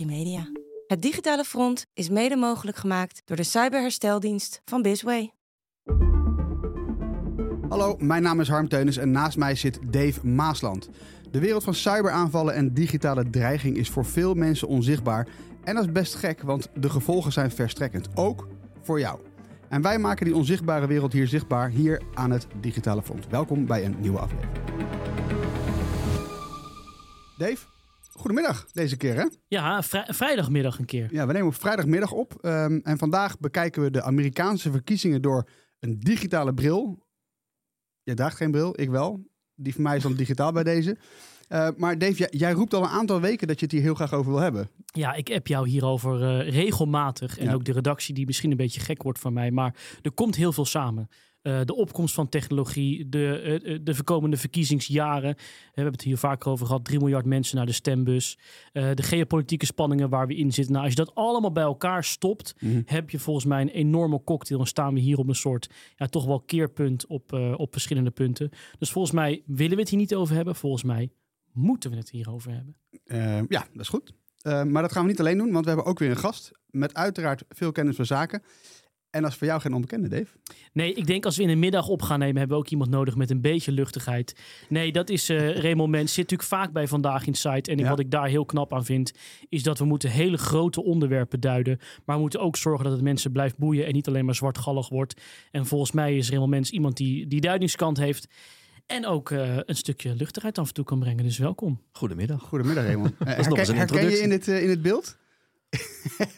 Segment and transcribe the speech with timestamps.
[0.00, 0.48] Media.
[0.86, 5.32] Het digitale front is mede mogelijk gemaakt door de cyberhersteldienst van Bisway.
[7.68, 10.88] Hallo, mijn naam is Harm Teunis en naast mij zit Dave Maasland.
[11.30, 15.28] De wereld van cyberaanvallen en digitale dreiging is voor veel mensen onzichtbaar.
[15.64, 18.08] En dat is best gek, want de gevolgen zijn verstrekkend.
[18.14, 18.48] Ook
[18.82, 19.18] voor jou.
[19.68, 23.26] En wij maken die onzichtbare wereld hier zichtbaar, hier aan het Digitale Front.
[23.28, 24.52] Welkom bij een nieuwe aflevering.
[27.38, 27.66] Dave,
[28.18, 29.24] goedemiddag deze keer hè?
[29.48, 31.08] Ja, vrij- vrijdagmiddag een keer.
[31.14, 32.34] Ja, we nemen op vrijdagmiddag op.
[32.40, 35.48] ehm, en vandaag bekijken we de Amerikaanse verkiezingen door
[35.80, 37.06] een digitale bril.
[38.02, 39.26] Jij draagt geen bril, ik wel.
[39.54, 40.96] Die van mij is dan digitaal bij deze.
[41.48, 43.94] Eh, maar Dave, jij, jij roept al een aantal weken dat je het hier heel
[43.94, 44.68] graag over wil hebben.
[44.84, 47.38] Ja, ik app jou hierover eh, regelmatig.
[47.38, 47.52] En Ja.
[47.54, 49.50] ook de redactie die misschien een beetje gek wordt van mij.
[49.50, 51.08] Maar er komt heel veel samen.
[51.44, 55.34] Eh, de opkomst van technologie, de, eh, eh, de voorkomende verkiezingsjaren.
[55.34, 56.84] We hebben het hier vaker over gehad.
[56.84, 58.38] 3 miljard mensen naar de stembus.
[58.72, 60.72] De geopolitieke spanningen waar we in zitten.
[60.72, 64.60] Nou, als je dat allemaal bij elkaar stopt, heb je volgens mij een enorme cocktail.
[64.60, 68.50] En staan we hier op een soort, ja, toch wel keerpunt op, op verschillende punten.
[68.78, 70.54] Dus volgens mij willen we het hier niet over hebben.
[70.54, 71.10] Volgens mij
[71.52, 72.76] moeten we het hierover hebben.
[73.48, 74.12] Ja, dat is goed.
[74.42, 76.50] Maar dat gaan we niet alleen doen, want we hebben ook weer een gast.
[76.70, 78.42] Met uiteraard veel kennis van zaken.
[79.14, 80.26] En dat is voor jou geen onbekende, Dave.
[80.72, 82.90] Nee, ik denk als we in de middag op gaan nemen, hebben we ook iemand
[82.90, 84.36] nodig met een beetje luchtigheid.
[84.68, 86.12] Nee, dat is eh Raymond Mens.
[86.14, 87.70] Zit natuurlijk vaak bij Vandaag in Site.
[87.70, 87.88] En Ja.
[87.88, 89.12] wat ik daar heel knap aan vind,
[89.48, 91.78] is dat we moeten hele grote onderwerpen duiden.
[92.04, 94.88] Maar we moeten ook zorgen dat het mensen blijft boeien en niet alleen maar zwartgallig
[94.88, 95.20] wordt.
[95.50, 98.28] En volgens mij is Raymond Mens iemand die die duidingskant heeft.
[98.86, 101.24] En ook eh, een stukje luchtigheid af en toe kan brengen.
[101.24, 101.80] Dus welkom.
[101.92, 102.42] Goedemiddag.
[102.42, 103.12] Goedemiddag, Raymond.
[103.18, 105.16] Eh, is nog eens een herken je in het, in het beeld?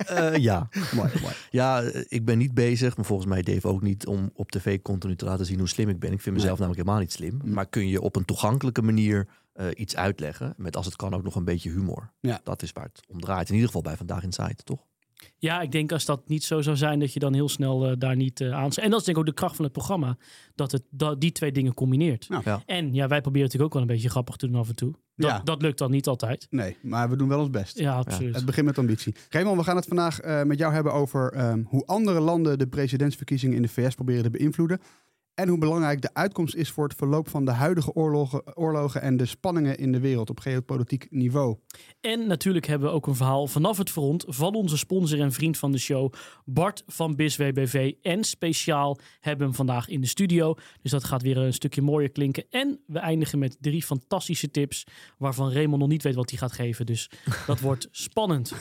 [0.07, 0.69] Eh, ja.
[0.95, 1.35] Mooi, mooi.
[1.51, 5.17] ja, ik ben niet bezig, maar volgens mij Dave ook niet om op tv continu
[5.17, 6.13] te laten zien hoe slim ik ben.
[6.13, 7.41] Ik vind mezelf namelijk helemaal niet slim.
[7.45, 7.53] Mm.
[7.53, 11.23] Maar kun je op een toegankelijke manier eh, iets uitleggen, met als het kan ook
[11.23, 12.13] nog een beetje humor.
[12.21, 12.41] Ja.
[12.45, 13.49] Dat is waar het om draait.
[13.49, 14.87] In ieder geval bij Vandaag in Site, toch?
[15.39, 17.93] Ja, ik denk als dat niet zo zou zijn, dat je dan heel snel eh,
[17.99, 18.71] daar niet eh aan...
[18.71, 20.17] En dat is denk ik ook de kracht van het programma,
[20.55, 22.29] dat het dat die twee dingen combineert.
[22.29, 22.63] Nou, Ja.
[22.67, 24.95] En ja, wij proberen natuurlijk ook wel een beetje grappig te doen af en toe.
[25.17, 25.41] Dat, Ja.
[25.45, 26.47] dat lukt dan niet altijd.
[26.51, 27.79] Nee, maar we doen wel ons best.
[27.79, 28.35] Ja, absoluut.
[28.35, 29.15] Het begint met ambitie.
[29.31, 32.67] Raymond, we gaan het vandaag eh, met jou hebben over ehm, hoe andere landen de
[32.67, 34.81] presidentsverkiezingen in de VS proberen te beïnvloeden.
[35.37, 39.17] En hoe belangrijk de uitkomst is voor het verloop van de huidige oorlogen, oorlogen en
[39.17, 41.57] de spanningen in de wereld op geopolitiek niveau.
[42.01, 45.59] En natuurlijk hebben we ook een verhaal vanaf het front van onze sponsor en vriend
[45.59, 46.13] van de show,
[46.45, 47.93] Bart van BISW BV.
[48.03, 50.55] En speciaal hebben we hem vandaag in de studio.
[50.83, 52.45] Dus dat gaat weer een stukje mooier klinken.
[52.51, 54.87] En we eindigen met drie fantastische tips,
[55.19, 56.87] waarvan Raymond nog niet weet wat hij gaat geven.
[56.87, 57.11] Dus
[57.47, 58.55] dat wordt spannend.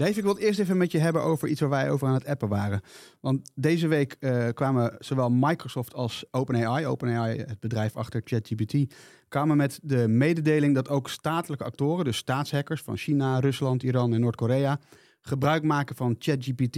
[0.00, 2.14] Dave, ik wil het eerst even met je hebben over iets waar wij over aan
[2.14, 2.80] het appen waren.
[3.20, 8.94] Want deze week eh, kwamen zowel Microsoft als OpenAI, OpenAI, het bedrijf achter ChatGPT,
[9.28, 14.20] kwamen met de mededeling dat ook statelijke actoren, dus staatshackers van China, Rusland, Iran en
[14.20, 14.80] Noord-Korea,
[15.20, 16.76] gebruik maken van ChatGPT.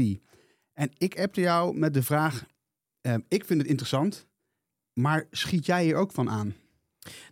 [0.73, 2.45] En ik appte jou met de vraag,
[3.01, 4.27] eh, ik vind het interessant,
[4.93, 6.55] maar schiet jij hier ook van aan?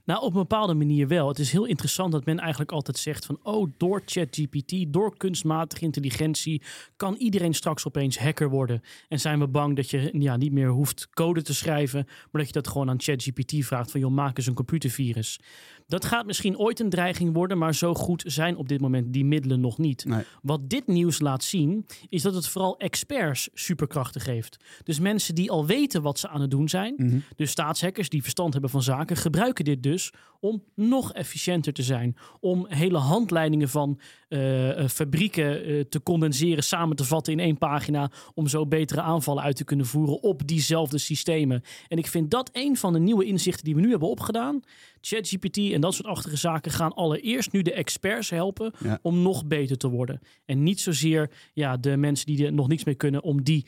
[0.04, 1.28] Nou, op een bepaalde manier wel.
[1.28, 3.38] Het is heel interessant dat men eigenlijk altijd zegt van...
[3.42, 6.62] oh, door ChatGPT, door kunstmatige intelligentie...
[6.96, 8.82] kan iedereen straks opeens hacker worden.
[9.08, 12.04] En zijn we bang dat je ja, niet meer hoeft code te schrijven...
[12.06, 14.00] maar dat je dat gewoon aan ChatGPT vraagt van...
[14.00, 15.40] joh, maak eens een computervirus.
[15.86, 17.58] Dat gaat misschien ooit een dreiging worden...
[17.58, 20.04] maar zo goed zijn op dit moment die middelen nog niet.
[20.04, 20.24] Nee.
[20.42, 24.56] Wat dit nieuws laat zien, is dat het vooral experts superkrachten geeft.
[24.84, 28.52] Dus mensen die al weten wat ze aan het doen zijn, dus staatshackers die verstand
[28.52, 32.16] hebben van zaken, gebruiken dit dus om nog efficiënter te zijn.
[32.40, 37.58] Om hele handleidingen van eh, eh, fabrieken eh, te condenseren, samen te vatten in één
[37.58, 41.62] pagina, om zo betere aanvallen uit te kunnen voeren op diezelfde systemen.
[41.88, 44.60] En ik vind dat een van de nieuwe inzichten die we nu hebben opgedaan.
[45.00, 48.98] ChatGPT en dat soort achtige zaken gaan allereerst nu de experts helpen Ja.
[49.02, 50.20] om nog beter te worden.
[50.44, 53.66] En niet zozeer ja, de mensen die er nog niks mee kunnen, om die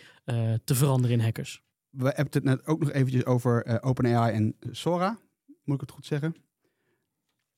[0.65, 1.63] te veranderen in hackers.
[1.91, 5.19] We hebben het net ook nog eventjes over OpenAI en Sora.
[5.65, 6.35] Moet ik het goed zeggen?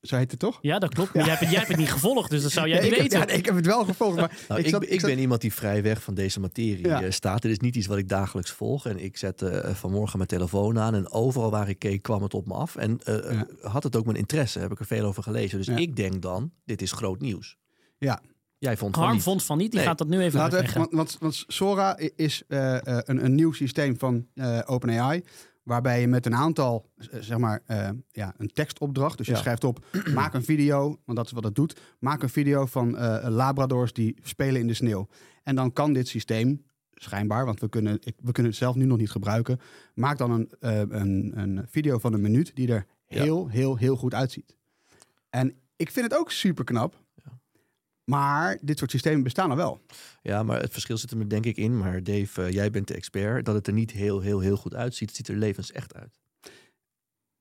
[0.01, 0.59] Zo heet het toch?
[0.61, 1.15] Ja, dat klopt.
[1.15, 2.99] Maar jij, hebt, het- jij hebt het niet gevolgd, dus dat zou jij Nee, niet
[2.99, 3.27] ik, heb, weten.
[3.27, 4.17] ja, nee, ik heb het wel gevolgd.
[4.17, 7.03] Maar Nou, ik, zat- ik zat- ben iemand die vrij weg van deze materie Ja.
[7.03, 7.43] eh, staat.
[7.43, 8.87] Het is niet iets wat ik dagelijks volg.
[8.87, 10.95] En ik zette eh, vanmorgen mijn telefoon aan.
[10.95, 12.77] En overal waar ik keek kwam het op me af.
[12.77, 13.47] En eh, Ja.
[13.69, 14.59] had het ook mijn interesse.
[14.59, 15.59] Heb ik er veel over gelezen.
[15.59, 15.77] Dus Ja.
[15.77, 17.57] ik denk dan, dit is groot nieuws.
[17.99, 18.21] Ja.
[18.59, 19.25] Jij vond van Harm niet.
[19.25, 19.89] vond van niet, die Nee.
[19.89, 20.97] gaat dat nu even Laten we even, uitleggen.
[20.97, 25.25] want, want, want Sora is eh, eh, een, een nieuw systeem van eh, OpenAI.
[25.65, 26.91] Waarbij je met een aantal,
[27.21, 29.17] zeg maar, eh, ja, een tekstopdracht.
[29.19, 29.39] Dus je Ja.
[29.39, 29.85] schrijft op,
[30.15, 31.81] maak een video, want dat is wat het doet.
[31.99, 35.09] Maak een video van eh, labradors die spelen in de sneeuw.
[35.43, 38.85] En dan kan dit systeem, schijnbaar, want we kunnen, ik, we kunnen het zelf nu
[38.85, 39.61] nog niet gebruiken.
[39.95, 43.23] Maak dan een, eh, een, een video van een minuut die er Ja.
[43.23, 44.57] heel, heel, heel goed uitziet.
[45.31, 47.03] En ik vind het ook super knap.
[48.05, 49.81] Maar dit soort systemen bestaan er wel.
[50.23, 51.79] Ja, maar het verschil zit er me denk ik in.
[51.79, 53.45] Maar Dave, eh, jij bent de expert.
[53.45, 55.09] Dat het er niet heel, heel, heel goed uitziet.
[55.09, 56.19] Het ziet er levensecht uit.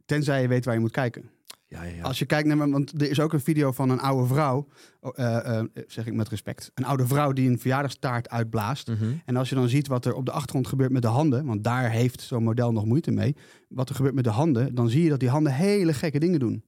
[0.06, 1.30] Tenzij je weet waar je moet kijken.
[1.74, 2.02] Ja, ja, ja.
[2.02, 4.68] Als je kijkt naar, want er is ook een video van een oude vrouw,
[5.02, 8.88] eh, zeg ik met respect, een oude vrouw die een verjaardagstaart uitblaast.
[8.88, 9.14] Mhm.
[9.26, 11.64] En als je dan ziet wat er op de achtergrond gebeurt met de handen, want
[11.64, 13.36] daar heeft zo'n model nog moeite mee,
[13.70, 16.40] wat er gebeurt met de handen, dan zie je dat die handen hele gekke dingen
[16.40, 16.64] doen.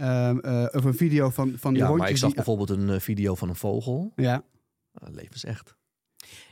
[0.00, 2.36] Ehm, eh, of een video van, van die ja, maar ik zag die...
[2.36, 4.12] bijvoorbeeld een eh, video van een vogel.
[4.16, 4.42] Ja,
[5.02, 5.74] Uh, levensecht.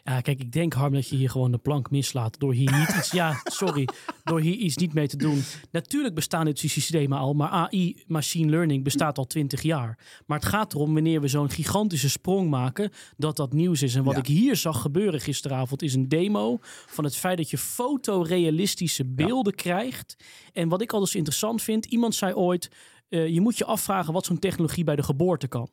[0.04, 2.96] Ja, kijk, ik denk Harm dat je hier gewoon de plank mislaat door hier niet
[2.96, 3.88] iets, ja, sorry,
[4.24, 5.42] door hier iets niet mee te doen.
[5.70, 9.98] Natuurlijk bestaan dit systemen al, maar AI, machine learning, bestaat al twintig jaar.
[10.26, 13.94] Maar het gaat erom wanneer we zo'n gigantische sprong maken, dat dat nieuws is.
[13.94, 14.18] En wat Ja.
[14.18, 19.54] ik hier zag gebeuren gisteravond is een demo van het feit dat je fotorealistische beelden
[19.54, 20.16] krijgt.
[20.52, 22.70] En wat ik altijd interessant vind, iemand zei ooit,
[23.08, 25.70] eh, je moet je afvragen wat zo'n technologie bij de geboorte kan.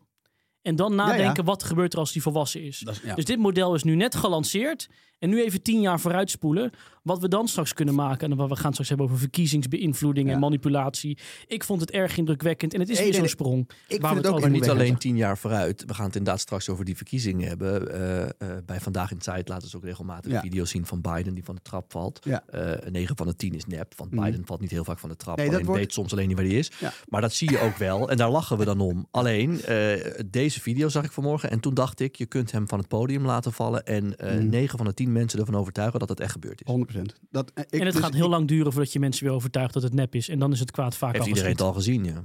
[0.62, 2.80] En dan nadenken, wat gebeurt er als die volwassen is.
[2.80, 3.16] dat is, ja.
[3.16, 4.90] Dus dit model is nu net gelanceerd.
[5.20, 6.72] En nu even tien jaar vooruitspoelen.
[7.06, 8.31] Wat we dan straks kunnen maken.
[8.31, 11.18] En we gaan het straks hebben over verkiezingsbeïnvloeding en manipulatie.
[11.48, 12.74] Ik vond het erg indrukwekkend.
[12.74, 13.48] En het is Nee, weer nee, zo'n nee.
[13.50, 13.69] sprong.
[13.69, 15.84] ik waar vind we het het ook Maar niet alleen tien jaar vooruit.
[15.88, 17.94] We gaan het inderdaad straks over die verkiezingen hebben.
[17.94, 18.30] Eh, eh,
[18.66, 20.42] bij Vandaag in Tijd laten ze ook regelmatig Ja.
[20.42, 22.19] video's zien van Biden die van de trap valt.
[22.24, 22.44] Ja.
[22.48, 24.24] Eh 9 van de 10 is nep, want Mhm.
[24.24, 25.38] Biden valt niet heel vaak van de trap.
[25.38, 26.72] Nee, alleen wordt- weet soms alleen niet waar hij is.
[26.80, 26.94] Ja.
[27.10, 29.08] Maar dat zie je ook wel en daar lachen we dan om.
[29.12, 32.80] Alleen, eh, deze video zag ik vanmorgen en toen dacht ik, je kunt hem van
[32.80, 34.50] het podium laten vallen en eh Mhm.
[34.50, 36.68] 9 van de 10 mensen ervan overtuigen dat het echt gebeurd is.
[36.68, 36.94] 100%.
[37.30, 39.34] Dat, eh, ik, en het dus gaat heel ik- lang duren voordat je mensen weer
[39.34, 40.30] overtuigt dat het nep is.
[40.30, 42.24] En dan is het kwaad vaak Heeft al iedereen het al gezien, ja.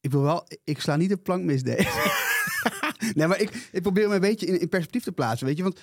[0.00, 1.76] Ik wil wel, ik sla niet de plank mis, nee.
[3.14, 5.62] nee, maar ik, ik probeer hem een beetje in, in perspectief te plaatsen, weet je.
[5.62, 5.80] Want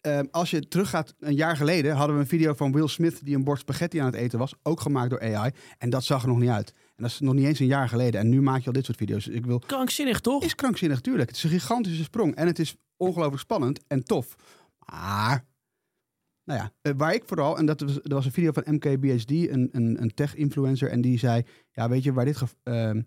[0.00, 3.36] ehm, als je teruggaat, een jaar geleden hadden we een video van Will Smith die
[3.36, 4.54] een bord spaghetti aan het eten was.
[4.62, 5.50] Ook gemaakt door AI.
[5.78, 6.70] En dat zag er nog niet uit.
[6.70, 8.20] En dat is nog niet eens een jaar geleden.
[8.20, 9.24] En nu maak je al dit soort video's.
[9.24, 9.58] Dus ik wil...
[9.58, 10.42] Krankzinnig, toch?
[10.42, 11.28] Is krankzinnig, tuurlijk.
[11.28, 12.34] Het is een gigantische sprong.
[12.34, 14.34] En het is ongelooflijk spannend en tof.
[14.78, 15.44] Maar...
[16.46, 19.30] Nou ja, eh, waar ik vooral, en dat was, er was een video van MKBHD,
[19.30, 23.02] een, een, een tech-influencer, en die zei, ja, weet je, waar dit, ehm,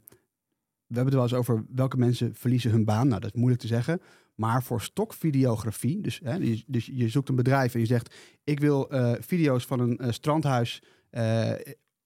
[0.90, 3.08] we hebben het wel eens over welke mensen verliezen hun baan.
[3.08, 4.02] Nou, dat is moeilijk te zeggen.
[4.36, 8.16] Maar voor stokvideografie, dus, hè, dus, je zoekt een bedrijf en je zegt...
[8.44, 11.52] ik wil eh, video's van een eh, strandhuis eh,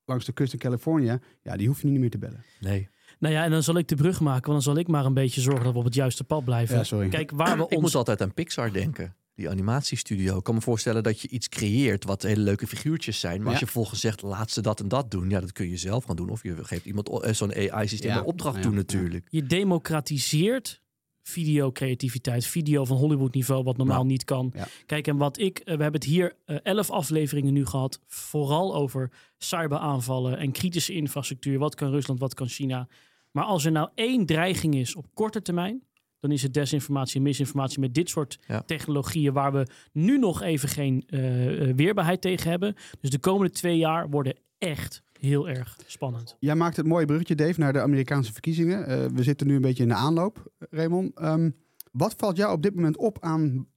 [0.05, 1.19] langs de kust in Californië.
[1.41, 2.43] Ja, die hoef je niet meer te bellen.
[2.59, 2.89] Nee.
[3.19, 4.51] Nou ja, en dan zal ik de brug maken.
[4.51, 6.75] Want dan zal ik maar een beetje zorgen dat we op het juiste pad blijven.
[6.77, 7.09] Ja, sorry.
[7.09, 7.81] Kijk, waar we Ik ons...
[7.81, 9.15] moet altijd aan Pixar denken.
[9.35, 10.37] Die animatiestudio.
[10.37, 13.35] Ik kan me voorstellen dat je iets creëert wat hele leuke figuurtjes zijn.
[13.37, 13.49] Maar Ja.
[13.51, 15.29] als je vervolgens zegt, laat ze dat en dat doen.
[15.29, 16.29] Ja, dat kun je zelf gaan doen.
[16.29, 18.17] Of je geeft iemand eh, zo'n AI-systeem Ja.
[18.17, 18.77] een opdracht Ja, toe ja.
[18.77, 19.27] natuurlijk.
[19.29, 20.81] Je democratiseert
[21.21, 24.51] videocreativiteit, video van Hollywood niveau, wat normaal niet kan.
[24.55, 24.67] ja.
[24.85, 28.75] Kijk, en wat ik, eh, we hebben het hier eh, elf afleveringen nu gehad, vooral
[28.75, 31.59] over cyberaanvallen en kritische infrastructuur.
[31.59, 32.87] Wat kan Rusland, wat kan China?
[33.31, 35.83] Maar als er nou één dreiging is op korte termijn,
[36.23, 38.61] dan is het desinformatie en misinformatie met dit soort Ja.
[38.61, 42.75] technologieën waar we nu nog even geen eh, eh, weerbaarheid tegen hebben.
[43.01, 46.35] Dus de komende twee jaar worden echt heel erg spannend.
[46.39, 48.85] Jij maakt het mooie bruggetje, Dave, naar de Amerikaanse verkiezingen.
[48.87, 51.17] Eh, we zitten nu een beetje in de aanloop, Raymond.
[51.19, 51.49] Ehm,
[51.91, 53.67] wat valt jou op dit moment op aan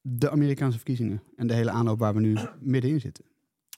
[0.00, 3.24] de Amerikaanse verkiezingen en de hele aanloop waar we nu middenin zitten?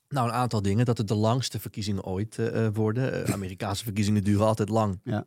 [0.09, 0.85] Nou, een aantal dingen.
[0.85, 3.26] Dat het de langste verkiezingen ooit eh, eh, worden.
[3.33, 5.00] Amerikaanse verkiezingen duren altijd lang.
[5.04, 5.26] Ja.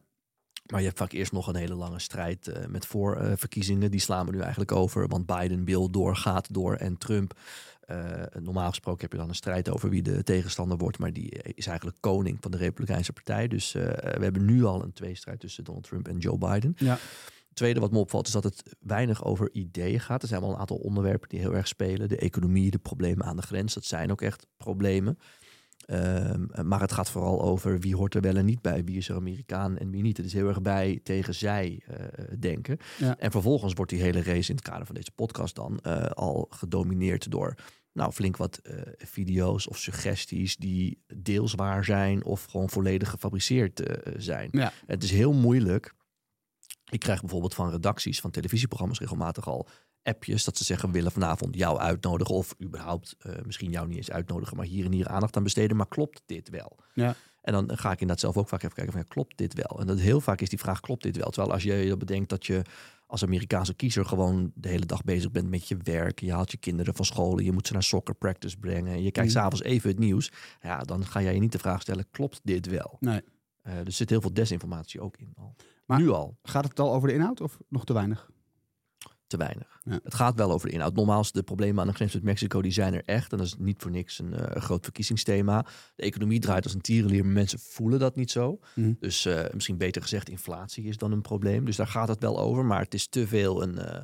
[0.72, 3.92] Maar je hebt vaak eerst nog een hele lange strijd eh, met voorverkiezingen.
[3.92, 5.08] Die slaan we nu eigenlijk over.
[5.08, 7.40] Want Biden wil door, gaat door en Trump.
[7.80, 11.00] eh, normaal gesproken heb je dan een strijd over wie de tegenstander wordt.
[11.00, 13.48] Maar die is eigenlijk koning van de Republikeinse Partij.
[13.48, 13.84] Dus eh,
[14.18, 16.74] we hebben nu al een tweestrijd tussen Donald Trump en Joe Biden.
[16.78, 16.98] Ja.
[17.48, 20.22] Het tweede wat me opvalt is dat het weinig over ideeën gaat.
[20.22, 22.10] Er zijn wel een aantal onderwerpen die heel erg spelen.
[22.10, 23.74] De economie, de problemen aan de grens.
[23.74, 25.20] Dat zijn ook echt problemen.
[25.88, 28.84] Ehm, maar het gaat vooral over wie hoort er wel en niet bij.
[28.84, 30.18] Wie is er Amerikaan en wie niet.
[30.18, 31.96] Het is heel erg bij tegen zij eh,
[32.40, 32.78] denken.
[32.98, 33.18] Ja.
[33.18, 36.48] En vervolgens wordt die hele race in het kader van deze podcast dan eh, al
[36.50, 37.56] gedomineerd door
[37.94, 43.84] nou, flink wat eh, video's of suggesties die deels waar zijn of gewoon volledig gefabriceerd
[44.18, 44.50] zijn.
[44.52, 44.72] Ja.
[44.86, 45.94] Het is heel moeilijk.
[46.90, 49.68] Ik krijg bijvoorbeeld van redacties van televisieprogramma's regelmatig al
[50.08, 53.98] appjes dat ze zeggen we willen vanavond jou uitnodigen of überhaupt eh, misschien jou niet
[53.98, 55.78] eens uitnodigen, maar hier en hier aandacht aan besteden.
[55.78, 56.78] Maar klopt dit wel?
[56.94, 57.16] Ja.
[57.42, 59.80] En dan ga ik inderdaad zelf ook vaak even kijken van ja, klopt dit wel?
[59.80, 61.30] En dat heel vaak is die vraag klopt dit wel?
[61.30, 62.62] Terwijl als je je bedenkt dat je
[63.08, 66.20] als Amerikaanse kiezer gewoon de hele dag bezig bent met je werk.
[66.20, 68.94] Je haalt je kinderen van school, je moet ze naar soccer practice brengen.
[68.94, 69.40] En je kijkt Mhm.
[69.40, 70.32] s'avonds even het nieuws.
[70.62, 72.98] Ja, dan ga jij je niet de vraag stellen, klopt dit wel?
[73.00, 73.22] Nee.
[73.62, 75.34] Eh, er zit heel veel desinformatie ook in.
[75.38, 75.56] Al.
[75.86, 78.30] Maar- nu al, Gaat het al over de inhoud of nog te weinig?
[79.28, 79.80] Te weinig.
[79.84, 80.00] Ja.
[80.04, 80.96] Het gaat wel over de inhoud.
[80.96, 83.32] Nogmaals, de problemen aan de grens met Mexico, die zijn er echt.
[83.32, 85.66] En dat is niet voor niks een eh, groot verkiezingsthema.
[85.96, 88.60] De economie draait als een tierenlier, maar mensen voelen dat niet zo.
[88.76, 88.94] Mhm.
[89.00, 91.66] Dus eh, misschien beter gezegd, inflatie is dan een probleem.
[91.66, 92.66] Dus daar gaat het wel over.
[92.66, 94.02] Maar het is te veel een, eh,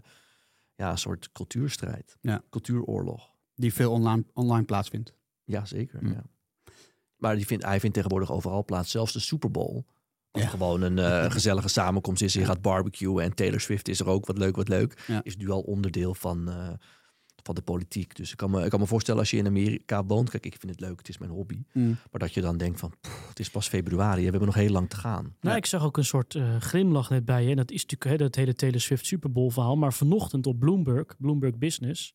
[0.76, 2.18] ja, soort cultuurstrijd.
[2.22, 2.44] Ja.
[2.50, 3.32] Cultuuroorlog.
[3.56, 5.14] Die veel online, online plaatsvindt.
[5.44, 6.00] Ja, zeker.
[6.00, 6.08] Hm.
[6.08, 6.24] Ja.
[7.16, 8.92] Maar die vindt, hij vindt tegenwoordig overal plaats.
[8.92, 9.84] Zelfs de Super Bowl.
[10.42, 10.48] Ja.
[10.48, 12.34] gewoon een eh, gezellige samenkomst is.
[12.34, 14.26] Je gaat barbecuen en Taylor Swift is er ook.
[14.26, 15.04] Wat leuk, wat leuk.
[15.08, 15.20] Ja.
[15.24, 16.70] Is nu al onderdeel van, eh,
[17.44, 18.16] van de politiek.
[18.16, 20.30] Dus ik kan, me, ik kan me voorstellen als je in Amerika woont.
[20.30, 20.98] Kijk, ik vind het leuk.
[20.98, 21.60] Het is mijn hobby.
[21.74, 24.18] Maar dat je dan denkt van, "Pff, het is pas februari.
[24.24, 25.24] We hebben nog heel lang te gaan.
[25.24, 25.56] Nou, Ja.
[25.56, 27.50] ik zag ook een soort eh, glimlach net bij je.
[27.50, 29.76] En dat is natuurlijk hè, dat hele Taylor Swift Super Bowl verhaal.
[29.76, 32.14] Maar vanochtend op Bloomberg, Bloomberg Business...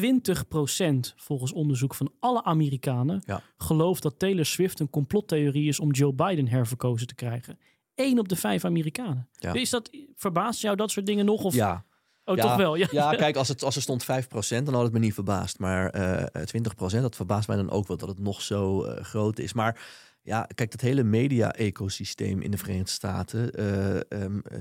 [0.00, 3.42] 20% volgens onderzoek van alle Amerikanen Ja.
[3.56, 7.58] gelooft dat Taylor Swift een complottheorie is om Joe Biden herverkozen te krijgen.
[7.94, 9.28] Eén op de vijf Amerikanen.
[9.32, 9.52] Ja.
[9.52, 11.42] Is dat, verbaast jou dat soort dingen nog?
[11.44, 11.84] Of, Ja,
[12.24, 12.74] oh, Ja, toch wel?
[12.74, 12.88] Ja.
[12.90, 14.06] Ja, kijk, als, het, als er stond 5%,
[14.64, 15.58] dan had het me niet verbaasd.
[15.58, 16.42] Maar eh
[16.96, 19.52] 20%, dat verbaast mij dan ook wel dat het nog zo eh, groot is.
[19.52, 19.80] Maar
[20.22, 23.52] ja, kijk, dat hele media-ecosysteem in de Verenigde Staten.
[23.52, 24.60] eh, ehm, eh,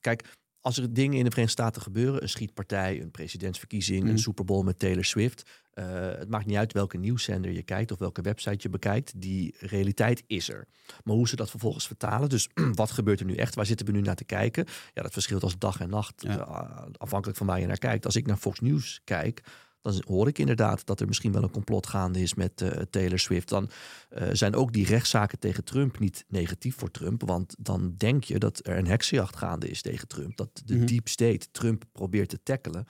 [0.00, 0.24] kijk,
[0.60, 4.10] als er dingen in de Verenigde Staten gebeuren, een schietpartij, een presidentsverkiezing, Mhm.
[4.10, 5.50] een Super Bowl met Taylor Swift.
[5.70, 9.20] eh, het maakt niet uit welke nieuwszender je kijkt of welke website je bekijkt.
[9.20, 10.66] Die realiteit is er.
[11.04, 13.54] Maar hoe ze dat vervolgens vertalen, dus wat gebeurt er nu echt?
[13.54, 14.64] Waar zitten we nu naar te kijken?
[14.94, 16.38] Ja, dat verschilt als dag en nacht, Ja.
[16.38, 18.04] eh, afhankelijk van waar je naar kijkt.
[18.04, 19.42] Als ik naar Fox News kijk,
[19.82, 23.18] dan hoor ik inderdaad dat er misschien wel een complot gaande is met eh, Taylor
[23.18, 23.48] Swift.
[23.48, 23.70] Dan
[24.08, 27.22] eh, zijn ook die rechtszaken tegen Trump niet negatief voor Trump.
[27.26, 30.36] Want dan denk je dat er een heksenjacht gaande is tegen Trump.
[30.36, 30.86] Dat de Mhm.
[30.86, 32.86] deep state Trump probeert te tackelen.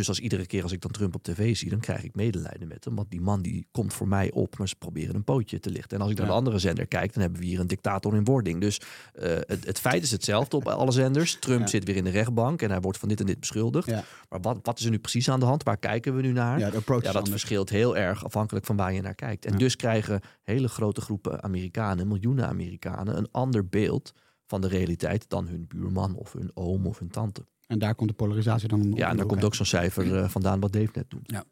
[0.00, 2.68] Dus als iedere keer als ik dan Trump op tv zie, dan krijg ik medelijden
[2.68, 2.94] met hem.
[2.94, 5.96] Want die man die komt voor mij op, maar ze proberen een pootje te lichten.
[5.96, 6.32] En als ik naar Ja.
[6.32, 8.60] de andere zender kijk, dan hebben we hier een dictator in wording.
[8.60, 8.80] Dus
[9.12, 11.36] eh, het, het feit is hetzelfde op alle zenders.
[11.38, 11.66] Trump Ja.
[11.66, 13.86] zit weer in de rechtbank en hij wordt van dit en dit beschuldigd.
[13.88, 14.04] Ja.
[14.28, 15.62] Maar wat, wat is er nu precies aan de hand?
[15.62, 16.58] Waar kijken we nu naar?
[16.58, 17.30] Ja, de dat anders.
[17.30, 19.44] verschilt heel erg afhankelijk van waar je naar kijkt.
[19.44, 24.12] En dus krijgen hele grote groepen Amerikanen, miljoenen Amerikanen, een ander beeld
[24.46, 27.46] van de realiteit dan hun buurman of hun oom of hun tante.
[27.70, 30.28] En daar komt de polarisatie dan om Ja, en daar komt ook zo'n cijfer eh,
[30.28, 31.44] vandaan wat Dave net noemde.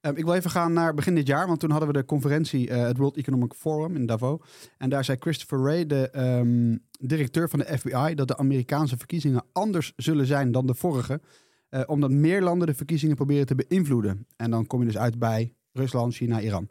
[0.00, 2.68] Ehm, ik wil even gaan naar begin dit jaar, want toen hadden we de conferentie,
[2.68, 4.40] eh, het World Economic Forum in Davos.
[4.78, 9.44] En daar zei Christopher Wray, de ehm, directeur van de FBI, dat de Amerikaanse verkiezingen
[9.52, 11.20] anders zullen zijn dan de vorige.
[11.68, 14.26] eh, omdat meer landen de verkiezingen proberen te beïnvloeden.
[14.36, 16.68] En dan kom je dus uit bij Rusland, China, Iran.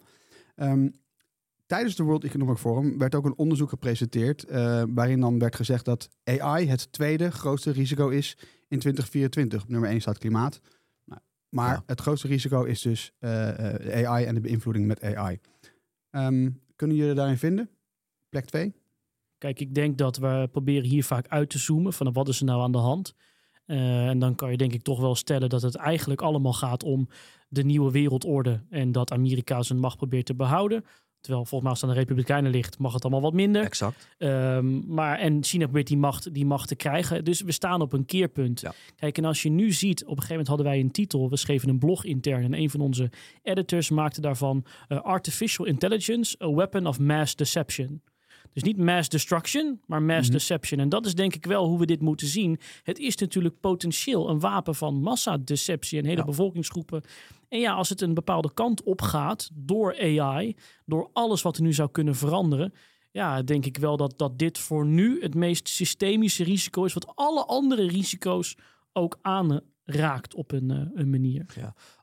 [0.56, 0.90] Ehm,
[1.66, 4.46] tijdens de World Economic Forum werd ook een onderzoek gepresenteerd.
[4.94, 8.38] waarin dan werd gezegd dat AI het tweede grootste risico is
[8.70, 9.62] in 2024.
[9.64, 10.62] Op nummer 1 staat klimaat.
[11.06, 11.84] Nou, maar Ja.
[11.86, 15.40] het grootste risico is dus eh, eh, AI en de beïnvloeding met AI.
[16.10, 17.70] Ehm, kunnen jullie daarin vinden?
[18.30, 18.74] Plek 2?
[19.38, 22.46] Kijk, ik denk dat we proberen hier vaak uit te zoomen van wat is er
[22.46, 23.16] nou aan de hand.
[23.66, 26.84] Eh, en dan kan je denk ik toch wel stellen dat het eigenlijk allemaal gaat
[26.84, 27.08] om
[27.48, 28.64] de nieuwe wereldorde.
[28.70, 30.86] En dat Amerika zijn macht probeert te behouden.
[31.22, 33.64] Terwijl volgens mij als het aan de Republikeinen ligt, mag het allemaal wat minder.
[33.64, 34.08] Exact.
[34.18, 37.26] Ehm, maar, en China probeert die macht, die macht te krijgen.
[37.26, 38.62] Dus we staan op een keerpunt.
[38.62, 38.74] Ja.
[38.96, 41.30] Kijk, en als je nu ziet, op een gegeven moment hadden wij een titel.
[41.30, 43.12] We schreven een blog intern en een van onze
[43.44, 48.02] editors maakte daarvan eh, Artificial Intelligence, a weapon of mass deception.
[48.54, 50.32] Dus niet mass destruction, maar mass Mhm.
[50.32, 50.80] deception.
[50.80, 52.60] En dat is denk ik wel hoe we dit moeten zien.
[52.84, 56.26] Het is natuurlijk potentieel een wapen van massadeceptie en hele Ja.
[56.26, 57.02] bevolkingsgroepen.
[57.50, 61.64] En ja, als het een bepaalde kant op gaat door AI, door alles wat er
[61.64, 62.74] nu zou kunnen veranderen,
[63.12, 67.16] ja, denk ik wel dat, dat dit voor nu het meest systemische risico is, wat
[67.16, 68.56] alle andere risico's
[68.94, 69.18] ook
[69.90, 71.46] aanraakt op een, eh, een manier.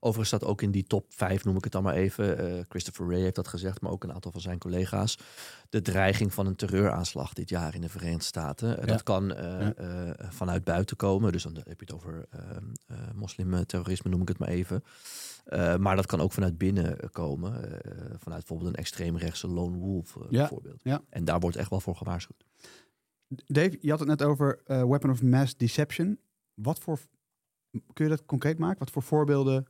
[0.00, 2.38] Overigens staat ook in die top 5, noem ik het dan maar even.
[2.38, 5.18] eh, Christopher Wray heeft dat gezegd, maar ook een aantal van zijn collega's.
[5.70, 8.78] De dreiging van een terreuraanslag dit jaar in de Verenigde Staten.
[8.80, 9.74] Eh, Dat kan eh, Ja.
[9.74, 11.32] eh, vanuit buiten komen.
[11.32, 12.40] Dus dan heb je het over eh,
[12.86, 14.82] eh, moslimterrorisme, noem ik het maar even.
[15.44, 17.82] Eh, maar dat kan ook vanuit binnen komen.
[17.82, 20.80] eh, vanuit bijvoorbeeld een extreemrechtse lone wolf Ja, bijvoorbeeld.
[20.82, 21.02] ja.
[21.10, 22.44] En daar wordt echt wel voor gewaarschuwd.
[23.28, 26.18] Dave, je had het net over eh, weapon of mass deception.
[26.54, 26.98] Wat voor,
[27.92, 28.78] kun je dat concreet maken?
[28.78, 29.66] Wat voor voorbeelden?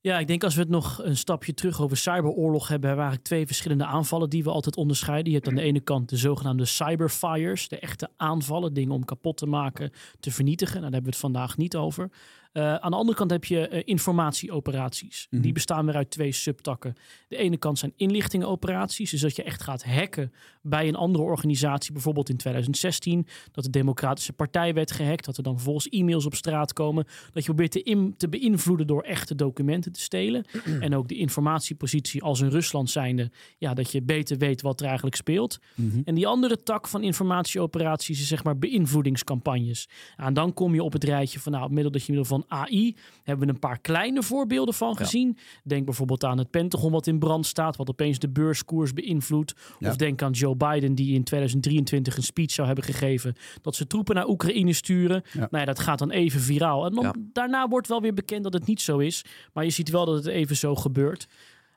[0.00, 3.22] Ja, ik denk als we het nog een stapje terug over cyberoorlog hebben, hebben we
[3.22, 5.28] twee verschillende aanvallen die we altijd onderscheiden.
[5.28, 9.36] Je hebt aan de ene kant de zogenaamde cyberfires, de echte aanvallen, dingen om kapot
[9.36, 10.80] te maken, te vernietigen.
[10.80, 12.10] Nou, daar hebben we het vandaag niet over.
[12.58, 15.26] Uh, aan de andere kant heb je uh, informatieoperaties.
[15.30, 15.42] Mhm.
[15.42, 16.94] Die bestaan weer uit twee subtakken.
[17.28, 19.10] De ene kant zijn inlichtingenoperaties.
[19.10, 21.92] Dus dat je echt gaat hacken bij een andere organisatie.
[21.92, 25.24] Bijvoorbeeld in 2016 dat de Democratische Partij werd gehackt.
[25.24, 27.04] Dat er dan vervolgens e-mails op straat komen.
[27.04, 30.44] Dat je probeert te, in, te beïnvloeden door echte documenten te stelen.
[30.80, 33.30] en ook de informatiepositie als een Rusland zijnde.
[33.58, 35.58] Ja, dat je beter weet wat er eigenlijk speelt.
[35.74, 36.00] Mhm.
[36.04, 39.88] En die andere tak van informatieoperaties is zeg maar beïnvloedingscampagnes.
[40.16, 42.96] En dan kom je op het rijtje van nou, middel dat je middel van AI
[43.22, 45.38] hebben we een paar kleine voorbeelden van gezien.
[45.64, 49.54] Denk bijvoorbeeld aan het Pentagon wat in brand staat, wat opeens de beurskoers beïnvloedt.
[49.78, 49.88] Ja.
[49.88, 53.86] Of denk aan Joe Biden die in 2023 een speech zou hebben gegeven dat ze
[53.86, 55.22] troepen naar Oekraïne sturen.
[55.32, 55.38] Ja.
[55.38, 56.86] Nou ja, dat gaat dan even viraal.
[56.86, 59.24] En dan, daarna wordt wel weer bekend dat het niet zo is.
[59.52, 61.28] Maar je ziet wel dat het even zo gebeurt.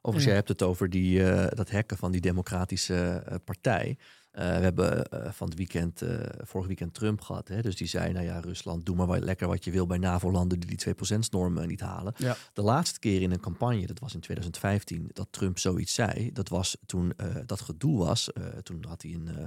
[0.01, 3.97] Overigens, jij hebt het over die, eh, dat hacken van die democratische eh, partij.
[4.31, 7.47] Eh, we hebben eh, van het weekend, eh, vorig weekend Trump gehad.
[7.47, 7.61] Hè?
[7.61, 10.59] Dus die zei, nou ja, Rusland, doe maar wat, lekker wat je wil bij NAVO-landen
[10.59, 12.13] die die 2%-norm eh, niet halen.
[12.17, 12.35] Ja.
[12.53, 16.31] De laatste keer in een campagne, dat was in 2015, dat Trump zoiets zei.
[16.33, 17.13] Dat was toen
[17.45, 18.29] dat gedoe was.
[18.63, 19.43] toen had hij in eh,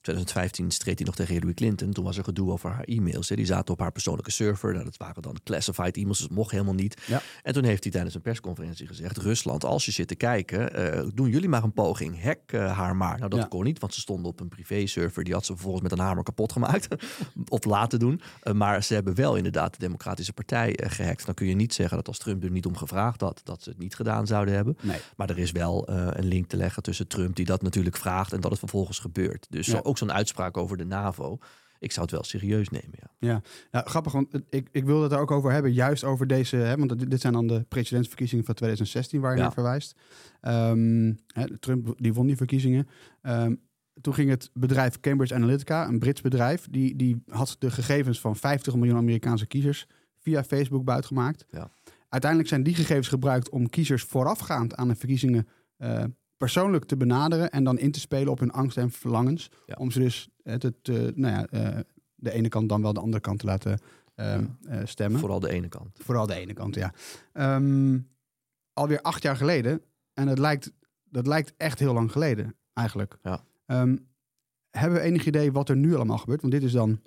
[0.00, 1.92] 2015 streed hij nog tegen Hillary Clinton.
[1.92, 3.28] Toen was er gedoe over haar e-mails.
[3.28, 3.36] Hè?
[3.36, 4.72] Die zaten op haar persoonlijke server.
[4.72, 7.00] Nou, dat waren dan classified e-mails, dus dat mocht helemaal niet.
[7.06, 7.22] Ja.
[7.42, 11.28] En toen heeft hij tijdens een persconferentie gezegd: Rusland, als je zit te kijken, doen
[11.30, 12.22] jullie maar een poging.
[12.22, 13.18] Hack haar maar.
[13.18, 13.46] Nou, dat Ja.
[13.46, 15.24] kon niet, want ze stonden op een privé-server.
[15.24, 16.88] Die had ze vervolgens met een hamer kapot gemaakt.
[17.48, 18.20] of laten doen.
[18.42, 21.26] Eh, maar ze hebben wel inderdaad de Democratische Partij eh, gehackt.
[21.26, 23.68] Dan kun je niet zeggen dat als Trump er niet om gevraagd had, dat ze
[23.70, 24.76] het niet gedaan zouden hebben.
[24.82, 24.98] Nee.
[25.16, 28.32] Maar er is wel eh, een link te leggen tussen Trump, die dat natuurlijk vraagt,
[28.32, 29.46] en dat het vervolgens gebeurt.
[29.50, 29.72] Dus Ja.
[29.72, 31.38] zo- ook zo'n uitspraak over de NAVO.
[31.78, 32.98] Ik zou het wel serieus nemen.
[33.18, 33.42] Ja.
[33.70, 36.76] Ja, grappig, want ik, ik wilde het er ook over hebben, juist over deze, hè,
[36.76, 39.42] want dit, zijn dan de presidentsverkiezingen van 2016 waar je Ja.
[39.42, 39.94] naar verwijst.
[40.40, 42.88] Ehm, hè, Trump die won die verkiezingen.
[43.22, 43.54] Ehm,
[44.00, 48.36] toen ging het bedrijf Cambridge Analytica, een Brits bedrijf, die, die had de gegevens van
[48.36, 49.86] 50 miljoen Amerikaanse kiezers
[50.20, 51.44] via Facebook buitgemaakt.
[51.50, 51.70] Ja.
[52.08, 56.04] Uiteindelijk zijn die gegevens gebruikt om kiezers voorafgaand aan de verkiezingen eh,
[56.36, 59.50] persoonlijk te benaderen en dan in te spelen op hun angst en verlangens.
[59.66, 59.74] Ja.
[59.78, 61.80] Om ze dus eh, te, te- nou ja, eh,
[62.14, 63.78] de ene kant dan wel de andere kant te laten
[64.14, 64.38] eh,
[64.84, 65.20] stemmen.
[65.20, 65.98] Vooral de ene kant.
[66.02, 66.92] Vooral de ene kant, ja.
[67.32, 67.98] Ehm,
[68.72, 69.80] alweer acht jaar geleden.
[70.12, 70.72] En dat lijkt,
[71.04, 73.16] dat lijkt echt heel lang geleden, eigenlijk.
[73.22, 73.44] Ja.
[73.66, 73.96] Ehm,
[74.70, 76.40] hebben we enig idee wat er nu allemaal gebeurt?
[76.40, 77.00] Want dit is dan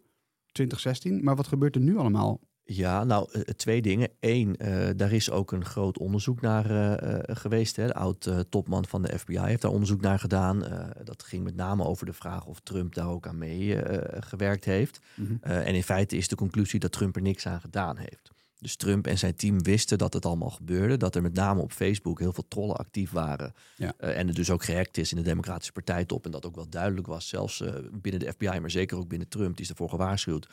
[0.51, 1.23] 2016.
[1.23, 2.39] Maar wat gebeurt er nu allemaal?
[2.69, 4.09] Ja, nou, eh, twee dingen.
[4.19, 7.75] Eén, eh, daar is ook een groot onderzoek naar eh, eh, geweest.
[7.75, 7.87] Hè.
[7.87, 10.65] De oud-topman van de FBI heeft daar onderzoek naar gedaan.
[10.65, 14.21] Eh, dat ging met name over de vraag of Trump daar ook aan mee eh,
[14.21, 14.99] gewerkt heeft.
[15.41, 18.31] Eh, en in feite is de conclusie dat Trump er niks aan gedaan heeft.
[18.59, 20.97] Dus Trump en zijn team wisten dat het allemaal gebeurde.
[20.97, 23.53] Dat er met name op Facebook heel veel trollen actief waren.
[23.75, 23.93] Ja.
[23.97, 26.25] Eh, en er dus ook gehackt is in de Democratische Partijtop.
[26.25, 29.27] En dat ook wel duidelijk was, zelfs eh, binnen de FBI, maar zeker ook binnen
[29.27, 29.55] Trump.
[29.55, 30.47] Die is ervoor gewaarschuwd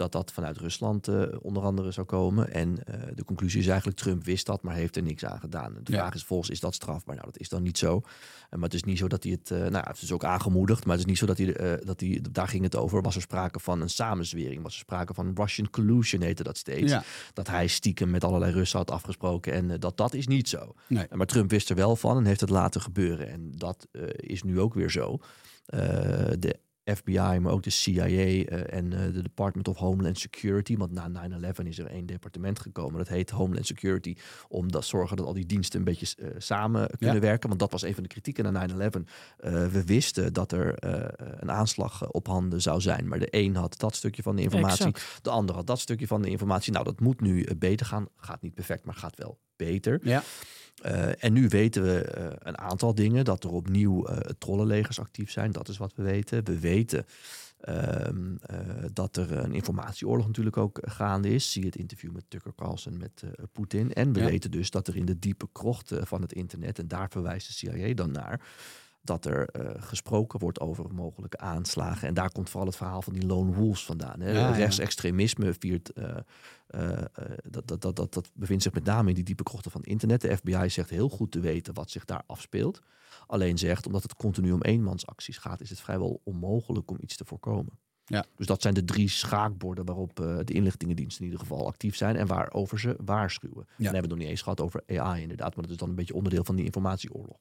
[0.00, 2.52] dat dat vanuit Rusland eh, onder andere zou komen.
[2.52, 5.72] En eh, de conclusie is eigenlijk, Trump wist dat, maar heeft er niks aan gedaan.
[5.82, 5.98] De Ja.
[5.98, 7.14] vraag is volgens, is dat strafbaar?
[7.14, 7.96] Nou, dat is dan niet zo.
[7.96, 8.04] Eh,
[8.50, 11.00] maar het is niet zo dat hij het, nou, het is ook aangemoedigd, maar het
[11.04, 13.80] is niet zo dat hij, dat hij, daar ging het over, was er sprake van
[13.80, 16.90] een samenzwering, was er sprake van Russian collusion, heette dat steeds.
[16.90, 17.02] Ja.
[17.32, 20.74] Dat hij stiekem met allerlei Russen had afgesproken en dat dat is niet zo.
[20.88, 21.06] Nee.
[21.10, 23.28] Maar Trump wist er wel van en heeft het laten gebeuren.
[23.28, 23.86] En dat
[24.16, 25.18] is nu ook weer zo.
[26.38, 26.58] De
[26.96, 30.76] FBI, maar ook de CIA eh, en eh, de Department of Homeland Security.
[30.76, 32.98] Want na 9-11 is er één departement gekomen.
[32.98, 34.14] Dat heet Homeland Security.
[34.48, 37.20] Om te zorgen dat al die diensten een beetje eh, samen kunnen Ja.
[37.20, 37.48] werken.
[37.48, 39.04] Want dat was een van de kritieken na 9-11.
[39.36, 40.74] Eh, we wisten dat er
[41.42, 43.08] een aanslag op handen zou zijn.
[43.08, 44.86] Maar de een had dat stukje van de informatie.
[44.86, 45.18] Exact.
[45.24, 46.72] De ander had dat stukje van de informatie.
[46.72, 48.06] Nou, dat moet nu beter gaan.
[48.16, 50.00] Gaat niet perfect, maar gaat wel beter.
[50.02, 50.22] Ja.
[50.82, 53.24] Eh, en nu weten we eh, een aantal dingen.
[53.24, 55.52] Dat er opnieuw eh trollenlegers actief zijn.
[55.52, 56.44] Dat is wat we weten.
[56.44, 57.06] We weten
[57.60, 58.58] ehm, eh,
[58.92, 61.52] dat er een informatieoorlog natuurlijk ook gaande is.
[61.52, 63.92] Zie het interview met Tucker Carlson met Poetin.
[63.92, 64.26] En we Ja.
[64.26, 66.78] weten dus dat er in de diepe krochten van het internet...
[66.78, 68.40] en daar verwijst de CIA dan naar...
[69.02, 72.08] dat er eh, gesproken wordt over mogelijke aanslagen.
[72.08, 74.20] En daar komt vooral het verhaal van die lone wolves vandaan.
[74.20, 74.32] Hè?
[74.32, 74.50] Ja, ja.
[74.50, 75.92] Rechtsextremisme viert...
[75.92, 76.16] eh,
[76.70, 77.06] eh, eh,
[77.48, 80.20] dat, dat, dat, dat, dat bevindt zich met name in die diepe krochten van internet.
[80.20, 82.80] De FBI zegt heel goed te weten wat zich daar afspeelt.
[83.26, 87.24] Alleen zegt, omdat het continu om eenmansacties gaat, is het vrijwel onmogelijk om iets te
[87.24, 87.78] voorkomen.
[88.04, 88.24] Ja.
[88.36, 92.16] Dus dat zijn de drie schaakborden waarop eh, de inlichtingendiensten in ieder geval actief zijn
[92.16, 93.56] en waarover ze waarschuwen.
[93.56, 95.78] En dan hebben we het nog niet eens gehad over AI inderdaad, maar dat is
[95.78, 97.38] dan een beetje onderdeel van die informatieoorlog.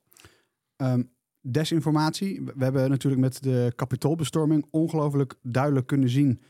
[0.75, 1.03] Ehm,
[1.41, 2.41] desinformatie.
[2.55, 6.41] We hebben natuurlijk met de kapitoolbestorming ongelooflijk duidelijk kunnen zien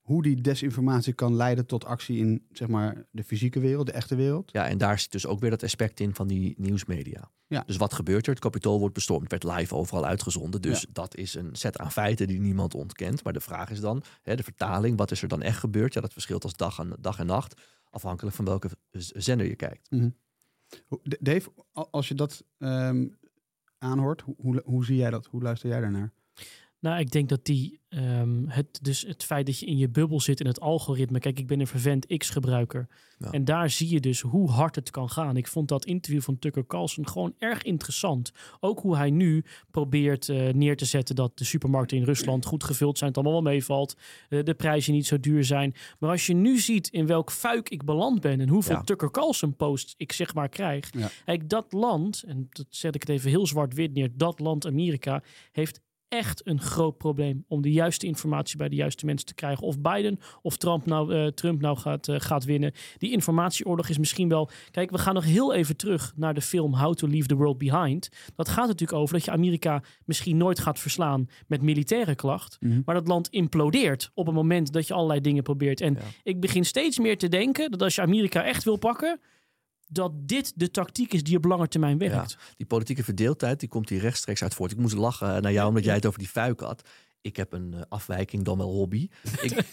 [0.00, 4.14] hoe die desinformatie kan leiden tot actie in zeg maar, de fysieke wereld, de echte
[4.14, 4.50] wereld.
[4.52, 7.30] Ja, en daar zit dus ook weer dat aspect in van die nieuwsmedia.
[7.46, 7.62] Ja.
[7.66, 8.32] Dus wat gebeurt er?
[8.32, 10.62] Het kapitool wordt bestormd, werd live overal uitgezonden.
[10.62, 13.24] Dus dat is een set aan feiten die niemand ontkent.
[13.24, 15.94] Maar de vraag is dan, hè, de vertaling, wat is er dan echt gebeurd?
[15.94, 19.88] Ja, dat verschilt als dag en, dag en nacht, afhankelijk van welke zender je kijkt.
[21.08, 23.06] D- Dave, als je dat ehm,
[23.78, 25.26] aanhoort, hoe, hoe, hoe zie jij dat?
[25.26, 26.12] Hoe luister jij daarnaar?
[26.80, 30.20] Nou, ik denk dat die, ehm, het, dus het feit dat je in je bubbel
[30.20, 31.18] zit in het algoritme.
[31.18, 32.88] Kijk, ik ben een vervent X-gebruiker.
[33.18, 33.30] Ja.
[33.30, 35.36] En daar zie je dus hoe hard het kan gaan.
[35.36, 38.32] Ik vond dat interview van Tucker Carlson gewoon erg interessant.
[38.60, 42.64] Ook hoe hij nu probeert eh, neer te zetten dat de supermarkten in Rusland goed
[42.64, 43.10] gevuld zijn.
[43.10, 43.96] Het allemaal wel meevalt.
[44.28, 45.74] eh, de prijzen niet zo duur zijn.
[45.98, 48.40] Maar als je nu ziet in welk fuik ik beland ben.
[48.40, 48.82] En hoeveel Ja.
[48.82, 50.88] Tucker Carlson posts ik zeg maar krijg.
[50.98, 51.08] Ja.
[51.24, 54.10] Kijk, dat land, en dat zet ik het even heel zwart-wit neer.
[54.14, 59.06] Dat land Amerika heeft echt een groot probleem om de juiste informatie bij de juiste
[59.06, 59.66] mensen te krijgen.
[59.66, 62.72] Of Biden of Trump nou, eh, Trump nou gaat, eh, gaat winnen.
[62.98, 64.50] Die informatieoorlog is misschien wel.
[64.70, 67.58] Kijk, we gaan nog heel even terug naar de film How to Leave the World
[67.58, 68.08] Behind.
[68.36, 72.56] Dat gaat natuurlijk over dat je Amerika misschien nooit gaat verslaan met militaire klacht.
[72.60, 72.80] Mhm.
[72.84, 75.80] Maar dat land implodeert op het moment dat je allerlei dingen probeert.
[75.80, 76.00] En Ja.
[76.22, 79.20] ik begin steeds meer te denken dat als je Amerika echt wil pakken.
[79.88, 82.38] Dat dit de tactiek is die op lange termijn werkt.
[82.56, 84.70] Die politieke verdeeldheid, die komt hier rechtstreeks uit voort.
[84.70, 86.88] Ik moest lachen naar jou, omdat jij het over die fuik had.
[87.20, 89.08] Ik heb een eh, afwijking, dan wel hobby.
[89.42, 89.64] ik,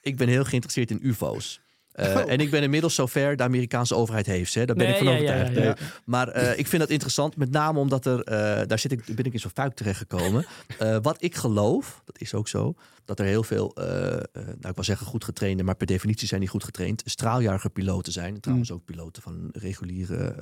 [0.00, 1.60] ik ben heel geïnteresseerd in ufo's.
[1.92, 2.30] Eh, Oh.
[2.30, 4.64] En ik ben inmiddels zover de Amerikaanse overheid heeft hè.
[4.64, 5.80] Daar ben Nee, ik van ja, overtuigd.
[5.80, 5.86] ja.
[6.04, 9.24] Maar eh, ik vind dat interessant, met name omdat er, eh, daar zit ik, ben
[9.24, 10.46] ik in zo'n fuik terechtgekomen.
[11.02, 12.74] Wat ik geloof, dat is ook zo,
[13.04, 16.48] dat er heel veel, nou ik wil zeggen goed getrainde, maar per definitie zijn die
[16.48, 18.34] goed getraind, straaljagerpiloten zijn.
[18.34, 20.34] En trouwens ook piloten van reguliere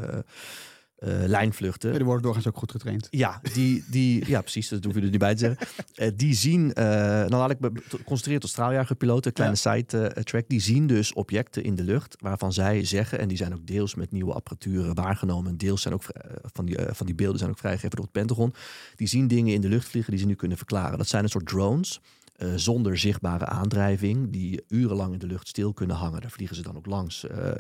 [0.97, 1.91] eh, lijnvluchten.
[1.91, 3.07] Ja, die worden doorgaans ook goed getraind.
[3.11, 4.69] Ja, die, die, ja, precies.
[4.69, 5.67] Dat hoef je er niet bij te zeggen.
[5.95, 7.73] Eh, die zien, eh nou laat ik me
[8.05, 10.45] concentreren tot straaljagerpiloten, kleine side eh, track.
[10.49, 13.95] Die zien dus objecten in de lucht waarvan zij zeggen, en die zijn ook deels
[13.95, 16.03] met nieuwe apparatuur waargenomen, en deels zijn ook
[16.43, 18.55] van, die, van die beelden zijn ook vrijgegeven door het Pentagon.
[18.97, 20.99] Die zien dingen in de lucht vliegen die ze nu kunnen verklaren.
[20.99, 22.01] Dat zijn een soort drones.
[22.37, 26.21] Eh, zonder zichtbare aandrijving, die urenlang in de lucht stil kunnen hangen.
[26.21, 27.27] Daar vliegen ze dan ook langs.
[27.27, 27.51] eh,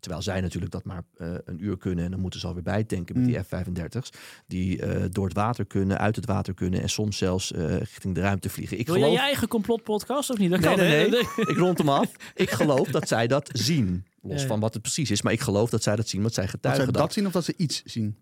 [0.00, 3.14] terwijl zij natuurlijk dat maar eh, een uur kunnen en dan moeten ze alweer bijtanken
[3.18, 3.32] met Mm.
[3.32, 4.10] die F-35's.
[4.46, 8.14] Die eh, door het water kunnen, uit het water kunnen en soms zelfs eh, richting
[8.14, 8.78] de ruimte vliegen.
[8.78, 9.20] Ik Wil jij geloof.
[9.20, 10.50] je eigen complotpodcast of niet?
[10.50, 11.20] Dat Nee, kan, nee, nee.
[11.54, 12.12] Ik rond hem af.
[12.34, 14.04] Ik geloof dat zij dat zien.
[14.22, 14.46] Los Ja, ja.
[14.46, 15.22] van wat het precies is.
[15.22, 17.02] Maar ik geloof dat zij dat zien, want zij Dat getuigen zij dat.
[17.02, 18.16] dat zien of dat ze iets zien?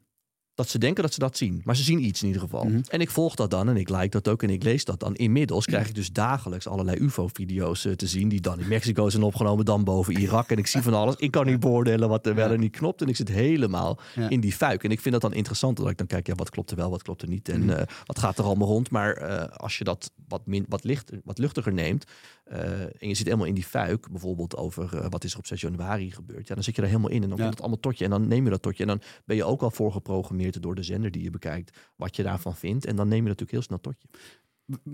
[0.59, 1.61] Dat ze denken dat ze dat zien.
[1.65, 2.65] Maar ze zien iets in ieder geval.
[2.65, 2.81] Mhm.
[2.89, 5.15] En ik volg dat dan en ik like dat ook en ik lees dat dan.
[5.15, 8.29] Inmiddels krijg ik dus dagelijks allerlei UFO-video's eh, te zien.
[8.29, 10.51] Die dan in Mexico zijn opgenomen, dan boven Irak.
[10.51, 11.15] En ik zie van alles.
[11.17, 13.03] Ik kan niet beoordelen wat er wel en niet klopt.
[13.03, 14.29] En ik zit helemaal Ja.
[14.29, 14.85] in die fuik.
[14.85, 15.77] En ik vind dat dan interessant.
[15.77, 17.49] Dat ik dan kijk, ja, wat klopt er wel, wat klopt er niet.
[17.49, 17.71] En Mhm.
[17.71, 18.91] eh, wat gaat er allemaal rond.
[18.91, 22.05] Maar eh, als je dat wat, min, wat, licht, wat luchtiger neemt.
[22.49, 24.09] Eh, en je zit helemaal in die fuik.
[24.11, 26.49] Bijvoorbeeld over eh, wat is er op 6 januari gebeurd.
[26.49, 27.23] Ja, dan zit je er helemaal in.
[27.23, 27.43] En dan Ja.
[27.43, 28.05] komt het allemaal tot je.
[28.05, 28.83] En dan neem je dat tot je.
[28.83, 31.79] En dan ben je ook al voorgeprogrammeerd door de zender die je bekijkt.
[31.97, 32.85] Wat je daarvan vindt.
[32.85, 34.09] En dan neem je dat natuurlijk heel snel tot je.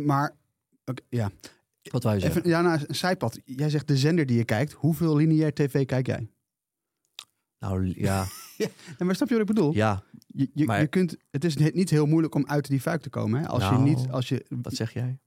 [0.04, 0.36] Maar,
[1.08, 1.30] ja.
[1.82, 2.38] Wat wij zeggen.
[2.40, 3.40] Even, ja, nou, een zijpad.
[3.44, 4.72] Jij zegt de zender die je kijkt.
[4.72, 6.28] Hoeveel lineair tv kijk jij?
[7.58, 8.26] Nou ja,
[8.98, 9.74] En maar snap je wat ik bedoel?
[9.74, 13.02] ja, Je, je, maar- je kunt, het is niet heel moeilijk om uit die fuik
[13.02, 13.40] te komen.
[13.40, 13.48] Hè?
[13.48, 15.18] Als Nou, je niet, als je, wat zeg jij?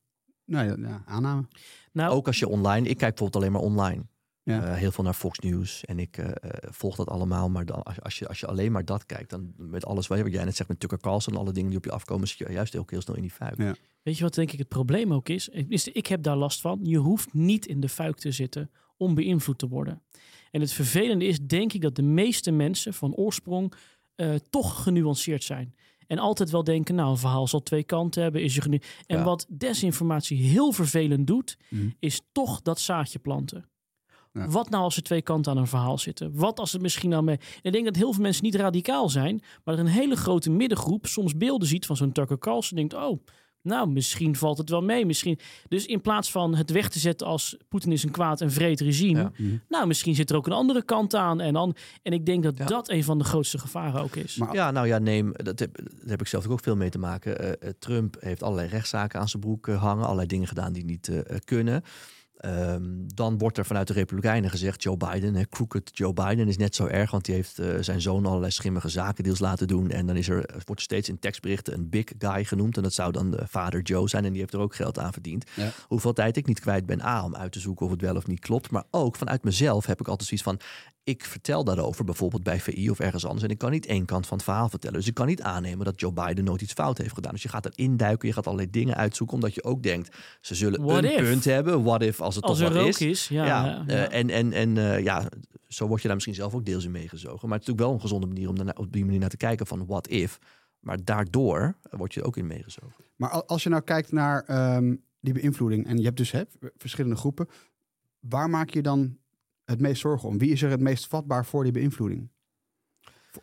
[0.48, 1.46] Nou ja, ja, aanname.
[1.92, 4.06] Nou, Ook als je online, ik kijk bijvoorbeeld alleen maar online.
[4.44, 4.64] Ja.
[4.64, 7.50] Eh, heel veel naar Fox News en ik eh, eh, volg dat allemaal.
[7.50, 10.18] Maar dan, als, als, je, als je alleen maar dat kijkt, dan met alles wat
[10.18, 12.52] jij net zegt met Tucker Carlson en alle dingen die op je afkomen, zit je
[12.52, 13.58] juist ook heel snel in die fuik.
[13.58, 13.76] Ja.
[14.04, 15.50] Weet je wat denk ik het probleem ook is?
[15.88, 16.80] Ik heb daar last van.
[16.84, 20.02] Je hoeft niet in de fuik te zitten om beïnvloed te worden.
[20.52, 23.74] En het vervelende is, denk ik, dat de meeste mensen van oorsprong
[24.16, 25.76] eh, toch genuanceerd zijn.
[26.08, 28.42] En altijd wel denken, nou, een verhaal zal twee kanten hebben.
[28.44, 28.64] Is er
[29.06, 29.24] en Ja.
[29.24, 31.90] wat desinformatie heel vervelend doet, Mhm.
[32.00, 33.70] is toch dat zaadje planten.
[34.34, 34.48] Ja.
[34.48, 36.32] Wat nou als er twee kanten aan een verhaal zitten?
[36.36, 37.38] Wat als het misschien nou mee...
[37.62, 41.06] Ik denk dat heel veel mensen niet radicaal zijn, maar er een hele grote middengroep
[41.08, 43.24] soms beelden ziet van zo'n Tucker Carlson en denkt, oh,
[43.68, 45.06] nou, misschien valt het wel mee.
[45.06, 45.40] Misschien...
[45.68, 48.80] Dus in plaats van het weg te zetten als Poetin is een kwaad en vreed
[48.80, 49.32] regime, Ja.
[49.38, 49.56] Mhm.
[49.70, 51.42] nou, misschien zit er ook een andere kant aan.
[51.42, 52.66] En, dan, en ik denk dat Ja.
[52.66, 54.36] dat een van de grootste gevaren ook is.
[54.38, 57.00] Maar- Ja, nou ja, neem, dat heb, daar heb ik zelf ook veel mee te
[57.00, 57.40] maken.
[57.40, 60.86] Eh, eh, Trump heeft allerlei rechtszaken aan zijn broek eh, hangen, allerlei dingen gedaan die
[60.86, 61.12] niet
[61.44, 61.84] kunnen.
[62.38, 66.58] Ehm, dan wordt er vanuit de Republikeinen gezegd: Joe Biden, hè, crooked Joe Biden, is
[66.58, 69.90] net zo erg, want die heeft eh, zijn zoon allerlei schimmige zakendeals laten doen.
[69.90, 72.78] En dan is er, wordt er steeds in tekstberichten een big guy genoemd.
[72.78, 75.14] En dat zou dan de vader Joe zijn, en die heeft er ook geld aan
[75.14, 75.50] verdiend.
[75.56, 75.72] Ja.
[75.88, 78.28] Hoeveel tijd ik niet kwijt ben, A, om uit te zoeken of het wel of
[78.28, 78.72] niet klopt.
[78.72, 80.60] Maar ook vanuit mezelf heb ik altijd zoiets van:
[81.08, 83.44] ik vertel daarover, bijvoorbeeld bij VI of ergens anders.
[83.44, 84.98] En ik kan niet één kant van het verhaal vertellen.
[84.98, 87.32] Dus ik kan niet aannemen dat Joe Biden nooit iets fout heeft gedaan.
[87.32, 89.36] Dus je gaat erin duiken, je gaat allerlei dingen uitzoeken.
[89.36, 91.18] Omdat je ook denkt, ze zullen What een if?
[91.30, 91.84] punt hebben.
[91.84, 93.02] What if, als het Als toch er wat is.
[93.02, 93.46] is, ja.
[93.46, 94.10] ja, eh, ja.
[94.10, 95.30] en en, en eh, ja,
[95.68, 97.50] zo word je daar misschien zelf ook deels in meegezogen.
[97.50, 99.38] Maar het is natuurlijk wel een gezonde manier om daarna, op die manier naar te
[99.38, 100.40] kijken van what if.
[100.80, 103.04] Maar daardoor word je er ook in meegezogen.
[103.16, 106.42] Maar al- als je nou kijkt naar ehm, die beïnvloeding en je hebt dus hè,
[106.78, 107.48] verschillende groepen,
[108.20, 109.18] waar maak je dan
[109.68, 110.38] het meest zorgen om?
[110.38, 112.30] Wie is er het meest vatbaar voor die beïnvloeding?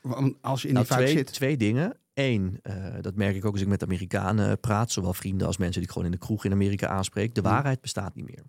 [0.03, 1.33] Want Als je in Nou, die fuik twee, zit.
[1.33, 1.99] twee dingen.
[2.15, 5.75] Eén, eh, dat merk ik ook als ik met Amerikanen praat, zowel vrienden als mensen
[5.81, 7.35] die ik gewoon in de kroeg in Amerika aanspreek.
[7.35, 7.51] De Mhm.
[7.51, 8.43] waarheid bestaat niet meer.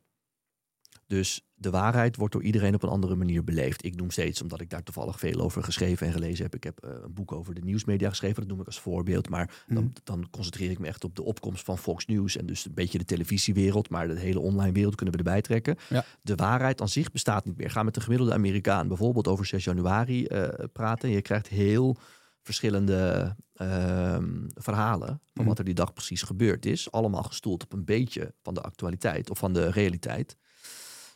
[1.08, 3.86] Dus de waarheid wordt door iedereen op een andere manier beleefd.
[3.86, 6.56] Ik noem steeds, omdat ik daar toevallig veel over geschreven en gelezen heb.
[6.56, 9.30] Ik heb eh, een boek over de nieuwsmedia geschreven, dat noem ik als voorbeeld.
[9.30, 9.76] Maar Mhm.
[9.76, 12.74] dan, dan concentreer ik me echt op de opkomst van Fox News en dus een
[12.74, 13.90] beetje de televisiewereld.
[13.90, 15.78] Maar de hele online wereld kunnen we erbij trekken.
[15.90, 16.06] Ja.
[16.22, 17.70] De waarheid aan zich bestaat niet meer.
[17.70, 21.10] Ga met de gemiddelde Amerikaan bijvoorbeeld over 6 januari eh, praten.
[21.10, 21.98] Je krijgt heel
[22.42, 25.48] verschillende ehm, verhalen van Mhm.
[25.48, 26.92] wat er die dag precies gebeurd is.
[26.92, 30.38] Allemaal gestoeld op een beetje van de actualiteit of van de realiteit.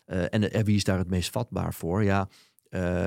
[0.09, 2.03] Eh, en, en wie is daar het meest vatbaar voor?
[2.03, 2.27] Ja,
[2.69, 3.05] eh,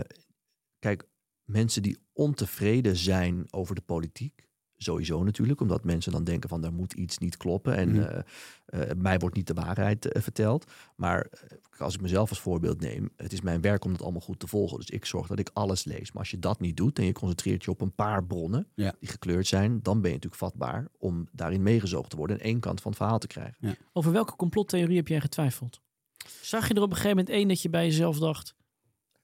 [0.79, 1.05] kijk,
[1.45, 4.51] mensen die ontevreden zijn over de politiek.
[4.77, 8.01] Sowieso natuurlijk, omdat mensen dan denken van er moet iets niet kloppen en Mhm.
[8.01, 10.71] eh, eh, mij wordt niet de waarheid eh, verteld.
[10.97, 14.21] Maar eh, als ik mezelf als voorbeeld neem, het is mijn werk om dat allemaal
[14.21, 14.77] goed te volgen.
[14.79, 16.13] Dus ik zorg dat ik alles lees.
[16.13, 18.95] Maar als je dat niet doet en je concentreert je op een paar bronnen Ja.
[19.01, 22.61] die gekleurd zijn, dan ben je natuurlijk vatbaar om daarin meegezogen te worden en één
[22.61, 23.77] kant van het verhaal te krijgen.
[23.93, 25.81] Over welke complottheorie heb jij getwijfeld?
[26.41, 28.55] Zag je er op een gegeven moment één dat je bij jezelf dacht...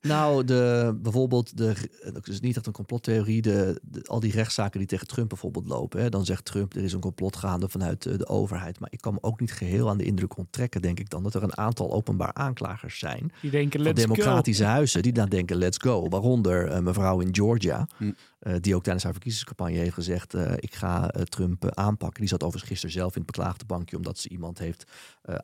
[0.01, 4.79] Nou, de, bijvoorbeeld, de, het is niet echt een complottheorie, de, de- al die rechtszaken
[4.79, 6.01] die tegen Trump bijvoorbeeld lopen.
[6.01, 8.81] Hè, dan zegt Trump, er is een complot gaande vanuit eh, de overheid.
[8.81, 11.35] Maar ik kan me ook niet geheel aan de indruk onttrekken, denk ik dan, dat
[11.35, 15.57] er een aantal openbaar aanklagers zijn Die denken, van let's democratische huizen die dan denken,
[15.57, 16.09] let's go.
[16.09, 18.13] Waaronder eh, mevrouw in Georgia, Hm.
[18.39, 22.21] Eh, die ook tijdens haar verkiezingscampagne heeft gezegd, eh, ik ga eh, Trump aanpakken.
[22.21, 24.87] Die zat overigens gisteren zelf in het beklaagde bankje, omdat ze iemand heeft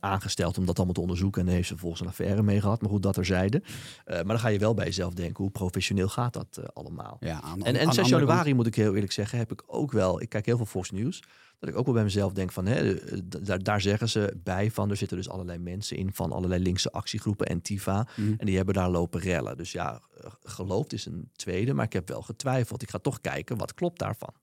[0.01, 1.41] aangesteld om dat allemaal te onderzoeken.
[1.41, 2.81] En daar heeft ze vervolgens een affaire mee gehad.
[2.81, 3.63] Maar goed, dat er zeiden.
[4.07, 7.17] maar dan ga je wel bij jezelf denken, hoe professioneel gaat dat allemaal?
[7.21, 9.53] Ja, aan, En, en aan 6 de andere januari, moet ik heel eerlijk zeggen, heb
[9.53, 10.23] ik ook wel.
[10.23, 11.23] Ik kijk heel veel Fox News.
[11.65, 14.71] Dat ik ook wel bij mezelf denk van, hè, eh, daar, daar zeggen ze bij
[14.71, 18.09] van, er zitten dus allerlei mensen in van allerlei linkse actiegroepen en TIFA.
[18.17, 18.35] Mhm.
[18.37, 19.57] En die hebben daar lopen rellen.
[19.57, 22.83] Dus ja, eh, geloofd is een tweede, maar ik heb wel getwijfeld.
[22.83, 24.35] Ik ga toch kijken, wat klopt daarvan?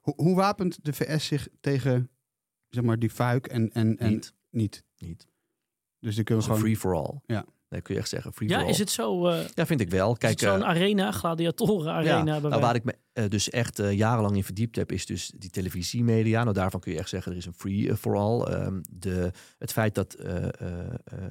[0.00, 2.10] Hoe, hoe wapent de VS zich tegen
[2.68, 4.34] zeg maar, die fuik en, en, en Niet.
[4.50, 4.84] niet?
[4.98, 5.26] Niet.
[6.00, 6.78] Dus die kunnen is we een gewoon.
[6.78, 7.20] free-for-all.
[7.26, 7.44] Ja.
[7.68, 8.70] Nee, kun je echt zeggen, Ja, free-for-all.
[8.70, 9.28] is het zo?
[9.28, 10.12] eh Ja, vind ik wel.
[10.12, 12.16] is Kijk, het zo'n eh, arena, gladiatoren arena?
[12.34, 15.50] Ja, nou, waar ik me eh, dus echt jarenlang in verdiept heb, is dus die
[15.50, 16.42] televisiemedia.
[16.42, 18.40] Nou, daarvan kun je echt zeggen, er is een free for all.
[18.42, 20.50] Ehm, de, het feit dat eh, eh,
[21.04, 21.30] eh,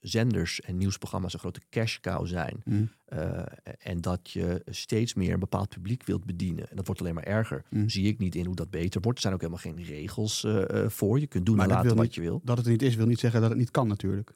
[0.00, 2.60] nieuwszenders en nieuwsprogramma's een grote cash cow zijn.
[2.64, 2.82] Mhm.
[3.04, 3.42] eh,
[3.78, 6.70] en dat je steeds meer een bepaald publiek wilt bedienen.
[6.70, 7.64] En dat wordt alleen maar erger.
[7.70, 7.88] Mhm.
[7.88, 9.16] Zie ik niet in hoe dat beter wordt.
[9.18, 11.20] Er zijn ook helemaal geen regels eh, eh, voor.
[11.20, 12.40] Je kunt doen Maar en laten wat niet- je wil.
[12.44, 14.32] Dat het niet is, wil niet zeggen dat het niet kan natuurlijk.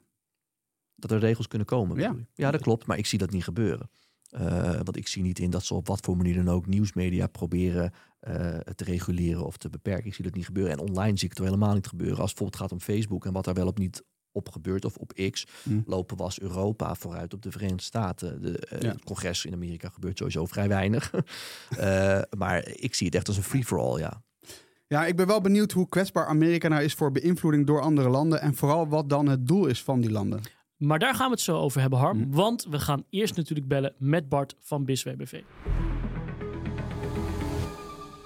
[1.07, 1.97] Dat er regels kunnen komen.
[1.99, 2.15] Ja.
[2.33, 2.85] ja, dat klopt.
[2.85, 3.89] Maar ik zie dat niet gebeuren.
[4.29, 7.27] Eh, want ik zie niet in dat ze op wat voor manier dan ook nieuwsmedia
[7.27, 10.05] proberen eh, te reguleren of te beperken.
[10.05, 10.71] Ik zie dat niet gebeuren.
[10.71, 12.17] En online zie ik het helemaal niet gebeuren.
[12.17, 14.95] Als het bijvoorbeeld gaat om Facebook en wat daar wel op niet op gebeurt of
[14.97, 15.79] op X, Hm.
[15.85, 18.41] lopen was Europa vooruit op de Verenigde Staten.
[18.41, 18.89] De, eh, Ja.
[18.91, 21.11] Het congres in Amerika gebeurt sowieso vrij weinig.
[22.37, 24.23] Maar ik zie het echt als een free-for-all, ja.
[24.87, 28.41] Ja, ik ben wel benieuwd hoe kwetsbaar Amerika nou is voor beïnvloeding door andere landen.
[28.41, 30.41] En vooral wat dan het doel is van die landen.
[30.83, 32.17] Maar daar gaan we het zo over hebben, Harm.
[32.17, 32.31] Mhm.
[32.31, 35.41] Want we gaan eerst natuurlijk bellen met Bart van BISWBV.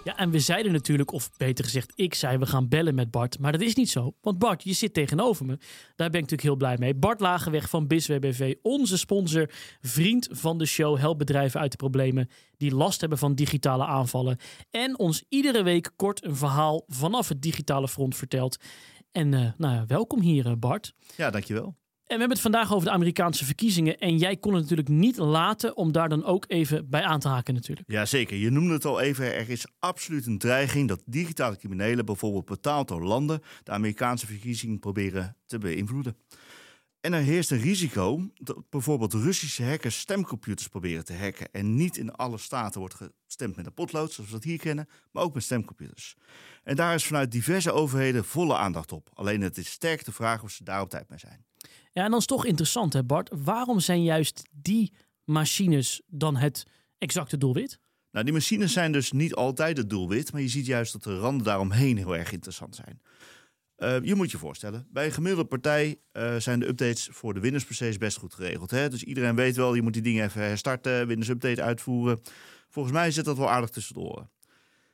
[0.04, 3.40] Ja, en we zeiden natuurlijk, of beter gezegd, ik zei we gaan bellen met Bart.
[3.40, 5.58] Maar dat is niet zo, want Bart, je zit tegenover me.
[5.96, 6.96] Daar ben ik natuurlijk heel blij mee.
[6.96, 9.50] Bart Lagenweg van BISWBV, onze sponsor,
[9.82, 14.38] vriend van de show, helpt bedrijven uit de problemen die last hebben van digitale aanvallen.
[14.70, 18.58] En ons iedere week kort een verhaal vanaf het digitale front vertelt.
[19.12, 20.94] En eh, nou ja, welkom hier, eh, Bart.
[21.16, 21.76] Ja, dankjewel.
[22.08, 23.98] En we hebben het vandaag over de Amerikaanse verkiezingen.
[23.98, 27.28] En jij kon het natuurlijk niet laten om daar dan ook even bij aan te
[27.28, 27.92] haken natuurlijk.
[27.92, 29.36] Jazeker, je noemde het al even.
[29.36, 34.80] Er is absoluut een dreiging dat digitale criminelen, bijvoorbeeld betaald door landen, de Amerikaanse verkiezingen
[34.80, 36.18] proberen te beïnvloeden.
[37.02, 41.52] En er heerst een risico dat bijvoorbeeld Russische hackers stemcomputers proberen te hacken.
[41.52, 44.88] En niet in alle staten wordt gestemd met een potlood, zoals we dat hier kennen,
[45.12, 46.16] maar ook met stemcomputers.
[46.64, 49.10] En daar is vanuit diverse overheden volle aandacht op.
[49.14, 51.46] Alleen het is sterk de vraag of ze daar op tijd mee zijn.
[51.94, 53.30] Ja, en dan is het toch interessant hè Bart.
[53.44, 56.66] Waarom zijn juist die machines dan het
[56.98, 57.80] exacte doelwit?
[58.12, 61.20] Nou, die machines zijn dus niet altijd het doelwit, maar je ziet juist dat de
[61.20, 63.02] randen daaromheen heel erg interessant zijn.
[63.78, 67.40] Uh, je moet je voorstellen, bij een gemiddelde partij uh, zijn de updates voor de
[67.40, 68.72] Windows PC's best goed geregeld.
[68.72, 68.90] Hè?
[68.90, 72.22] Dus iedereen weet wel, je moet die dingen even herstarten, Windows Update uitvoeren.
[72.70, 74.30] Volgens mij zit dat wel aardig tussendoor.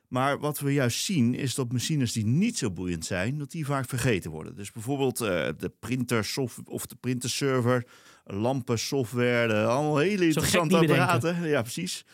[0.08, 3.66] Maar wat we juist zien is dat machines die niet zo boeiend zijn, dat die
[3.66, 4.56] vaak vergeten worden.
[4.56, 7.86] Dus bijvoorbeeld uh, de printersoftware of de printerserver,
[8.24, 11.48] lampen, software, allemaal hele interessante apparaten.
[11.48, 12.04] Ja, precies.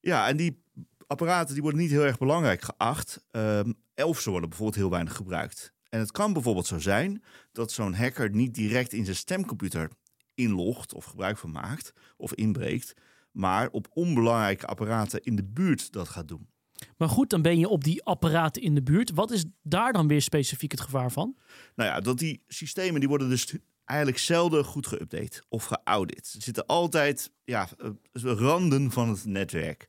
[0.00, 0.62] Ja, en die
[1.06, 3.26] apparaten die worden niet heel erg belangrijk geacht.
[3.30, 5.72] Um, of ze worden bijvoorbeeld heel weinig gebruikt.
[5.92, 9.90] En het kan bijvoorbeeld zo zijn dat zo'n hacker niet direct in zijn stemcomputer
[10.34, 12.94] inlogt of gebruik van maakt of inbreekt,
[13.32, 16.48] maar op onbelangrijke apparaten in de buurt dat gaat doen.
[16.96, 19.10] Maar goed, dan ben je op die apparaten in de buurt.
[19.10, 21.36] Wat is daar dan weer specifiek het gevaar van?
[21.74, 26.32] Nou ja, dat die systemen die worden dus eigenlijk zelden goed geüpdate of geaudit.
[26.36, 27.90] Er zitten altijd ja, eh,
[28.22, 29.88] randen van het netwerk.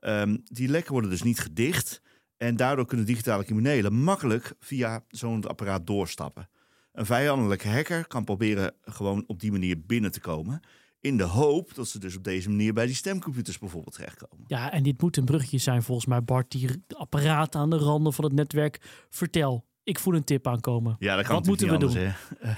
[0.00, 2.02] Um, die lekken worden dus niet gedicht.
[2.36, 6.48] En daardoor kunnen digitale criminelen makkelijk via zo'n apparaat doorstappen.
[6.92, 10.60] Een vijandelijke hacker kan proberen gewoon op die manier binnen te komen.
[11.00, 14.44] In de hoop dat ze dus op deze manier bij die stemcomputers bijvoorbeeld terechtkomen.
[14.46, 16.50] Ja, en dit moet een bruggetje zijn volgens mij, Bart.
[16.50, 18.80] Die apparaten aan de randen van het netwerk.
[19.10, 20.96] Vertel, ik voel een tip aankomen.
[20.98, 22.12] Ja, dat kan Wat moeten we anders, doen?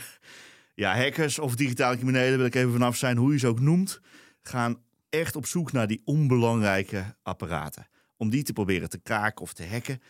[0.74, 4.00] ja, hackers of digitale criminelen, wil ik even vanaf zijn, hoe je ze ook noemt,
[4.42, 7.86] gaan echt op zoek naar die onbelangrijke apparaten.
[8.18, 10.02] Om die te proberen te kraken of te hacken.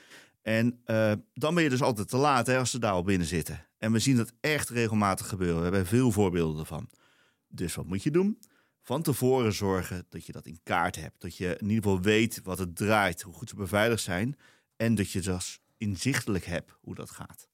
[0.42, 3.26] En uh, dan ben je dus altijd te laat hè, als ze daar al binnen
[3.26, 3.66] zitten.
[3.78, 5.56] En we zien dat echt regelmatig gebeuren.
[5.56, 6.88] We hebben veel voorbeelden ervan.
[7.48, 8.38] Dus wat moet je doen?
[8.82, 11.20] Van tevoren zorgen dat je dat in kaart hebt.
[11.20, 14.36] Dat je in ieder geval weet wat het draait, hoe goed ze beveiligd zijn.
[14.76, 17.48] En dat je dus inzichtelijk hebt hoe dat gaat.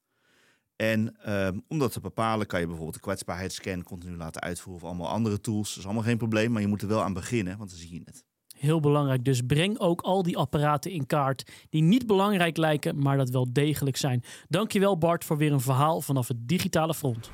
[0.76, 4.88] En um, om dat te bepalen kan je bijvoorbeeld de kwetsbaarheidsscan continu laten uitvoeren of
[4.88, 5.68] allemaal andere tools.
[5.68, 7.94] Dat is allemaal geen probleem, maar je moet er wel aan beginnen, want dan zie
[7.94, 8.24] je het.
[8.54, 9.24] Heel belangrijk.
[9.24, 13.52] Dus breng ook al die apparaten in kaart die niet belangrijk lijken, maar dat wel
[13.52, 14.22] degelijk zijn.
[14.48, 17.30] Dankjewel Bart voor weer een verhaal vanaf het digitale front.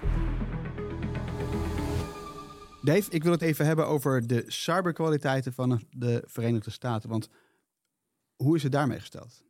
[2.83, 7.09] Dave, ik wil het even hebben over de cyberkwaliteiten van de Verenigde Staten.
[7.09, 7.28] Want
[8.37, 9.42] hoe is het daarmee gesteld?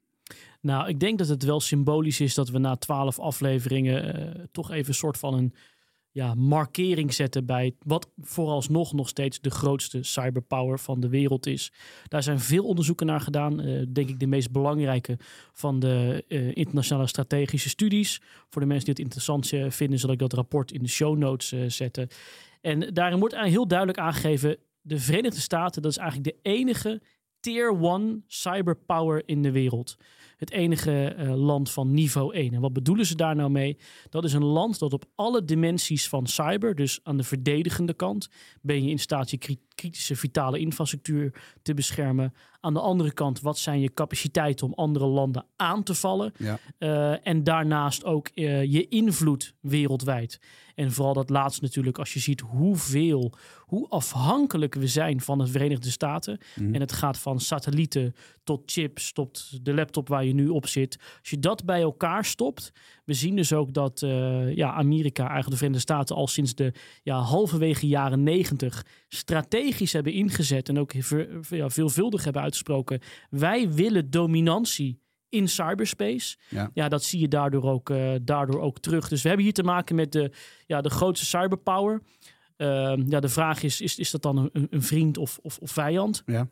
[0.60, 4.70] Nou, ik denk dat het wel symbolisch is dat we na twaalf afleveringen uh, toch
[4.70, 5.54] even een soort van een
[6.12, 11.72] ja, markering zetten bij wat vooralsnog nog steeds de grootste cyberpower van de wereld is.
[12.08, 13.60] Daar zijn veel onderzoeken naar gedaan.
[13.60, 15.18] Uh, denk ik de meest belangrijke
[15.52, 18.20] van de uh, internationale strategische studies.
[18.48, 21.76] Voor de mensen die het interessant vinden, zal ik dat rapport in de show notes
[21.76, 22.08] zetten.
[22.60, 27.00] En daarin wordt heel duidelijk aangegeven: de Verenigde Staten, dat is eigenlijk de enige
[27.40, 29.96] tier 1 cyberpower in de wereld
[30.40, 32.54] het enige uh, land van niveau 1.
[32.54, 33.78] En wat bedoelen ze daar nou mee?
[34.08, 38.28] Dat is een land dat op alle dimensies van cyber, dus aan de verdedigende kant,
[38.60, 42.34] ben je in staat je kritische vitale infrastructuur te beschermen.
[42.60, 46.32] Aan de andere kant, wat zijn je capaciteiten om andere landen aan te vallen?
[46.36, 46.58] Ja.
[46.78, 50.40] Uh, en daarnaast ook uh, je invloed wereldwijd.
[50.80, 55.46] En vooral dat laatste natuurlijk, als je ziet hoeveel, hoe afhankelijk we zijn van de
[55.46, 56.38] Verenigde Staten.
[56.56, 56.74] Mm.
[56.74, 58.14] En het gaat van satellieten
[58.44, 60.98] tot chips, tot de laptop waar je nu op zit.
[61.20, 62.72] Als je dat bij elkaar stopt,
[63.04, 66.72] we zien dus ook dat uh, ja, Amerika, eigenlijk de Verenigde Staten, al sinds de
[67.02, 70.92] ja, halverwege jaren negentig strategisch hebben ingezet en ook
[71.48, 73.00] ja, veelvuldig hebben uitgesproken.
[73.30, 76.36] Wij willen dominantie in cyberspace.
[76.48, 76.70] Ja.
[76.74, 79.08] ja, dat zie je daardoor ook, uh, daardoor ook terug.
[79.08, 80.30] Dus we hebben hier te maken met de,
[80.66, 82.02] ja, de grootste cyberpower.
[82.56, 85.70] Uh, ja, de vraag is, is, is dat dan een, een vriend of, of, of
[85.70, 86.22] vijand?
[86.26, 86.48] Ja.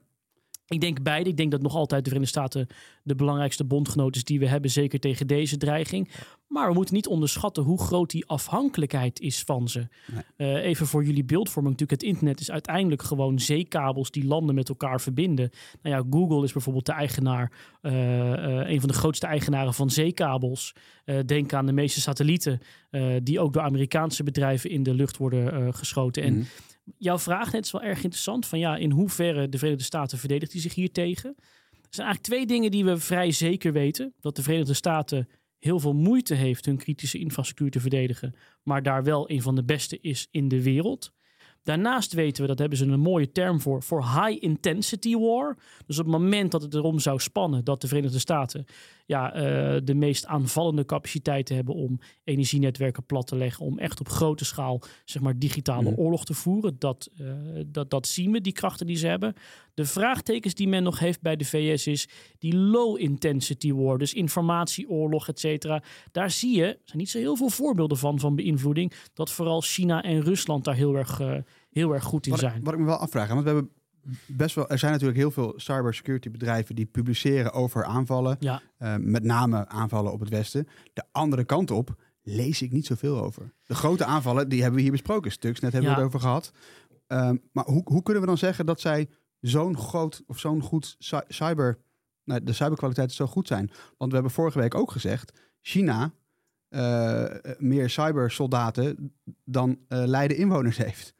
[0.68, 1.30] Ik denk beide.
[1.30, 2.66] Ik denk dat nog altijd de Verenigde Staten
[3.02, 6.10] de belangrijkste bondgenoot is die we hebben, zeker tegen deze dreiging.
[6.48, 9.88] Maar we moeten niet onderschatten hoe groot die afhankelijkheid is van ze.
[10.36, 10.54] Nee.
[10.54, 14.68] Uh, even voor jullie beeldvorming, natuurlijk, het internet is uiteindelijk gewoon zeekabels die landen met
[14.68, 15.50] elkaar verbinden.
[15.82, 17.52] Nou ja, Google is bijvoorbeeld de eigenaar,
[17.82, 20.74] uh, uh, een van de grootste eigenaren van zeekabels.
[21.26, 22.60] denk aan de meeste satellieten
[23.22, 26.22] die ook door Amerikaanse bedrijven in de lucht worden geschoten.
[26.22, 26.46] En mm
[26.96, 28.46] jouw vraag net is wel erg interessant.
[28.46, 31.34] Van ja, in hoeverre de Verenigde Staten verdedigt die zich hier tegen?
[31.70, 34.14] Er zijn eigenlijk twee dingen die we vrij zeker weten.
[34.20, 38.34] Dat de Verenigde Staten heel veel moeite heeft hun kritische infrastructuur te verdedigen.
[38.62, 41.12] Maar daar wel een van de beste is in de wereld.
[41.62, 45.56] Daarnaast weten we, dat hebben ze een mooie term voor, voor high intensity war.
[45.86, 48.66] Dus op het moment dat het erom zou spannen dat de Verenigde Staten
[49.08, 54.08] ja, uh, de meest aanvallende capaciteiten hebben om energienetwerken plat te leggen, om echt op
[54.08, 55.96] grote schaal zeg maar, digitale mm.
[55.96, 56.76] oorlog te voeren.
[56.78, 57.32] Dat, uh,
[57.66, 59.34] dat, dat zien we, die krachten die ze hebben.
[59.74, 64.14] De vraagtekens die men nog heeft bij de VS is die low intensity war, dus
[64.14, 65.82] informatieoorlog, et cetera.
[66.12, 69.60] Daar zie je, er zijn niet zo heel veel voorbeelden van, van beïnvloeding, dat vooral
[69.60, 71.36] China en Rusland daar heel erg, uh,
[71.70, 72.56] heel erg goed in wat zijn.
[72.56, 73.70] Ik, wat ik me wel afvraag, want we hebben
[74.26, 78.36] best wel, er zijn natuurlijk heel veel cybersecurity bedrijven die publiceren over aanvallen.
[78.40, 78.62] Ja.
[78.78, 80.68] Uh, met name aanvallen op het Westen.
[80.92, 83.52] De andere kant op lees ik niet zoveel over.
[83.66, 85.32] De grote aanvallen, die hebben we hier besproken.
[85.32, 85.96] Stuks, net hebben Ja.
[85.96, 86.52] we het over gehad.
[87.06, 89.08] Ehm, maar hoe, hoe kunnen we dan zeggen dat zij
[89.40, 91.78] zo'n groot of zo'n goed cy- cyber...
[92.24, 93.70] Nou, de cyberkwaliteiten zo goed zijn?
[93.98, 95.40] Want we hebben vorige week ook gezegd...
[95.60, 96.12] China
[96.68, 97.24] eh,
[97.58, 99.12] meer cybersoldaten
[99.44, 101.14] dan eh Leiden inwoners heeft.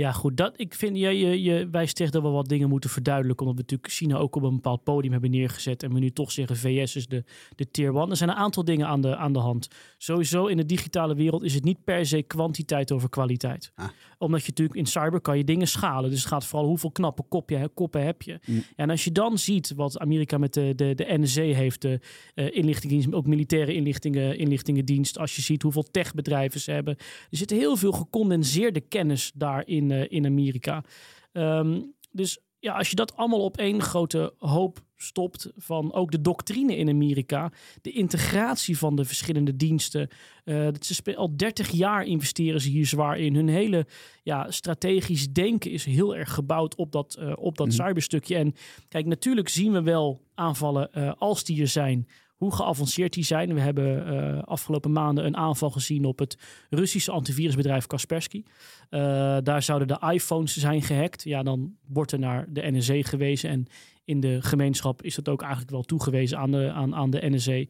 [0.00, 0.36] Ja, goed.
[0.36, 3.46] Dat, ik vind, je, je, je wijst tegen dat we wat dingen moeten verduidelijken.
[3.46, 5.82] Omdat we natuurlijk China ook op een bepaald podium hebben neergezet.
[5.82, 7.24] En we nu toch zeggen VS is de,
[7.56, 8.10] de tier one.
[8.10, 9.68] Er zijn een aantal dingen aan de, aan de hand.
[9.98, 13.72] Sowieso in de digitale wereld is het niet per se kwantiteit over kwaliteit.
[13.74, 13.88] Ah.
[14.18, 16.10] Omdat je natuurlijk in cyber kan je dingen schalen.
[16.10, 18.38] Dus het gaat vooral hoeveel knappe kopje, koppen heb je.
[18.46, 18.54] Mm.
[18.56, 22.00] Ja, en als je dan ziet wat Amerika met de, de, de heeft, de
[22.34, 25.18] eh inlichtingendienst, ook militaire inlichtingen, inlichtingendienst.
[25.18, 26.96] Als je ziet hoeveel techbedrijven ze hebben.
[27.30, 30.84] Er zit heel veel gecondenseerde kennis daar in, eh, in Amerika.
[31.32, 31.80] Ehm,
[32.10, 36.76] dus ja, als je dat allemaal op één grote hoop stopt van ook de doctrine
[36.76, 40.08] in Amerika, de integratie van de verschillende diensten.
[40.44, 43.34] eh, dat ze al 30 jaar investeren ze hier zwaar in.
[43.34, 43.86] Hun hele
[44.22, 47.76] ja, strategisch denken is heel erg gebouwd op dat, eh, op dat Mhm.
[47.76, 48.36] cyberstukje.
[48.36, 48.54] En
[48.88, 52.08] kijk, natuurlijk zien we wel aanvallen als die er zijn.
[52.40, 53.54] Hoe geavanceerd die zijn.
[53.54, 56.38] We hebben eh, afgelopen maanden een aanval gezien op het
[56.70, 58.42] Russische antivirusbedrijf Kaspersky.
[58.88, 59.00] Eh,
[59.42, 61.24] daar zouden de iPhones zijn gehackt.
[61.24, 63.50] Ja, dan wordt er naar de NSA gewezen.
[63.50, 63.66] En
[64.04, 67.64] in de gemeenschap is dat ook eigenlijk wel toegewezen aan de, aan, aan de NSA.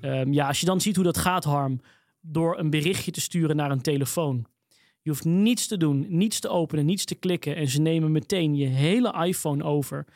[0.00, 1.80] Ehm, ja, als je dan ziet hoe dat gaat, Harm,
[2.20, 4.46] door een berichtje te sturen naar een telefoon.
[5.00, 7.56] Je hoeft niets te doen, niets te openen, niets te klikken.
[7.56, 10.06] En ze nemen meteen je hele iPhone over.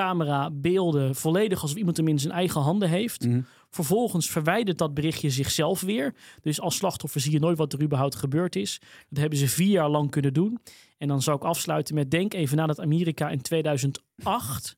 [0.00, 3.26] Camera, beelden, volledig alsof iemand hem in zijn eigen handen heeft.
[3.26, 3.40] Mhm.
[3.70, 6.14] Vervolgens verwijdert dat berichtje zichzelf weer.
[6.40, 8.80] Dus als slachtoffer zie je nooit wat er überhaupt gebeurd is.
[9.08, 10.58] Dat hebben ze vier jaar lang kunnen doen.
[10.98, 14.76] En dan zou ik afsluiten met denk even na dat Amerika in 2008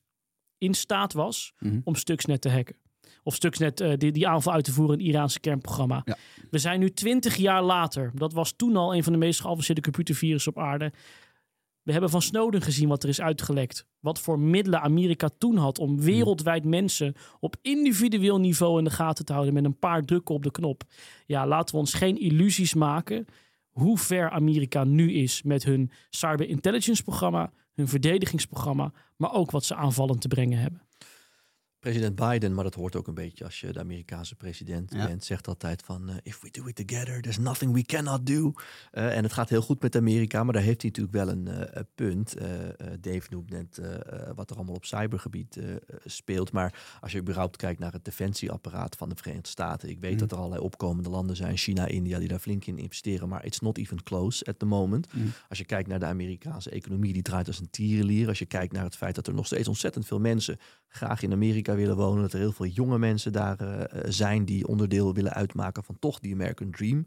[0.57, 1.79] in staat was Mhm.
[1.83, 2.75] om Stuxnet te hacken.
[3.23, 6.01] Of Stuxnet eh, die, die aanval uit te voeren in het Iraanse kernprogramma.
[6.05, 6.17] Ja.
[6.49, 8.11] We zijn nu twintig jaar later.
[8.15, 10.91] Dat was toen al een van de meest geavanceerde computervirussen op aarde.
[11.89, 13.85] We hebben van Snowden gezien wat er is uitgelekt.
[13.99, 19.25] Wat voor middelen Amerika toen had om wereldwijd mensen op individueel niveau in de gaten
[19.25, 20.83] te houden met een paar drukken op de knop.
[21.25, 23.25] Ja, laten we ons geen illusies maken
[23.69, 29.65] hoe ver Amerika nu is met hun cyber intelligence programma, hun verdedigingsprogramma, maar ook wat
[29.65, 30.81] ze aanvallend te brengen hebben.
[31.79, 35.05] President Biden, maar dat hoort ook een beetje als je de Amerikaanse president Ja.
[35.07, 38.53] bent, zegt altijd van eh, if we do it together, there's nothing we cannot do.
[38.91, 41.47] Eh, en het gaat heel goed met Amerika, maar daar heeft hij natuurlijk wel een
[41.47, 42.35] eh, punt.
[43.01, 43.81] Dave noemt net
[44.35, 45.59] wat er allemaal op cybergebied
[46.05, 46.51] speelt.
[46.51, 49.89] Maar als je überhaupt kijkt naar het defensieapparaat van de Verenigde Staten.
[49.89, 50.19] Ik weet Mhm.
[50.19, 53.29] dat er allerlei opkomende landen zijn, China, India, die daar flink in investeren.
[53.29, 55.13] Maar it's not even close at the moment.
[55.13, 55.27] Mhm.
[55.49, 58.27] Als je kijkt naar de Amerikaanse economie, die draait als een tierenlier.
[58.27, 60.57] Als je kijkt naar het feit dat er nog steeds ontzettend veel mensen
[60.87, 62.21] graag in Amerika willen wonen.
[62.21, 66.19] Dat er heel veel jonge mensen daar eh, zijn die onderdeel willen uitmaken van toch
[66.19, 67.05] die American Dream.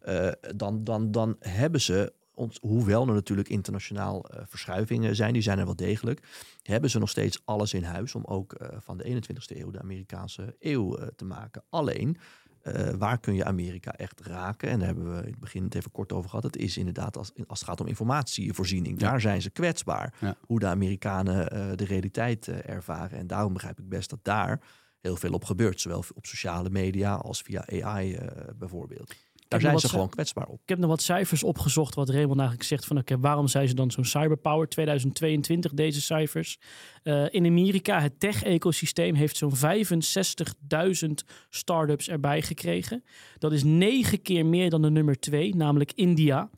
[0.00, 2.12] eh, dan, dan, dan hebben ze,
[2.60, 6.22] hoewel er natuurlijk internationaal eh, verschuivingen zijn, die zijn er wel degelijk,
[6.62, 10.56] hebben ze nog steeds alles in huis om ook van de 21ste eeuw de Amerikaanse
[10.58, 11.62] eeuw te maken.
[11.70, 12.16] Alleen,
[12.62, 14.68] eh, waar kun je Amerika echt raken?
[14.68, 16.44] En daar hebben we in het begin het even kort over gehad.
[16.44, 19.00] Het is inderdaad als, als het gaat om informatievoorziening.
[19.00, 19.10] Ja.
[19.10, 20.14] Daar zijn ze kwetsbaar.
[20.20, 20.36] Ja.
[20.40, 23.18] Hoe de Amerikanen eh, de realiteit eh, ervaren.
[23.18, 24.60] En daarom begrijp ik best dat daar
[25.00, 25.80] heel veel op gebeurt.
[25.80, 28.18] Zowel op sociale media als via AI
[28.56, 29.14] bijvoorbeeld.
[29.48, 30.60] Daar zijn ze- gewoon kwetsbaar op.
[30.62, 33.74] Ik heb nog wat cijfers opgezocht wat Raymond eigenlijk zegt van oké, waarom zijn ze
[33.74, 36.58] dan zo'n cyberpower 2022 deze cijfers?
[37.02, 43.04] Eh, in Amerika, het tech-ecosysteem heeft zo'n 65.000 start-ups erbij gekregen.
[43.38, 46.50] Dat is negen keer meer dan de nummer twee, namelijk India.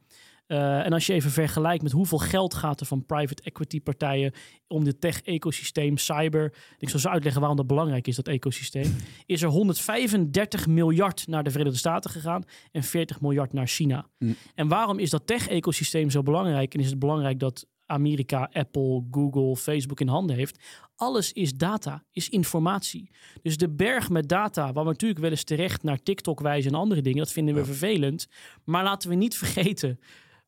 [0.50, 4.32] Eh, en als je even vergelijkt met hoeveel geld gaat er van private equity partijen
[4.66, 6.54] om dit tech-ecosysteem, cyber.
[6.78, 8.96] Ik zal zo uitleggen waarom dat belangrijk is, dat ecosysteem.
[9.26, 12.42] Is er 135 miljard naar de Verenigde Staten gegaan
[12.72, 14.06] en 40 miljard naar China.
[14.18, 14.36] Mm.
[14.54, 16.74] En waarom is dat tech-ecosysteem zo belangrijk?
[16.74, 20.58] En is het belangrijk dat Amerika, Apple, Google, Facebook in handen heeft?
[20.96, 23.10] Alles is data, is informatie.
[23.42, 26.78] Dus de berg met data, waar we natuurlijk wel eens terecht naar TikTok wijzen en
[26.78, 27.66] andere dingen, dat vinden we Ja.
[27.66, 28.26] vervelend.
[28.64, 29.98] Maar laten we niet vergeten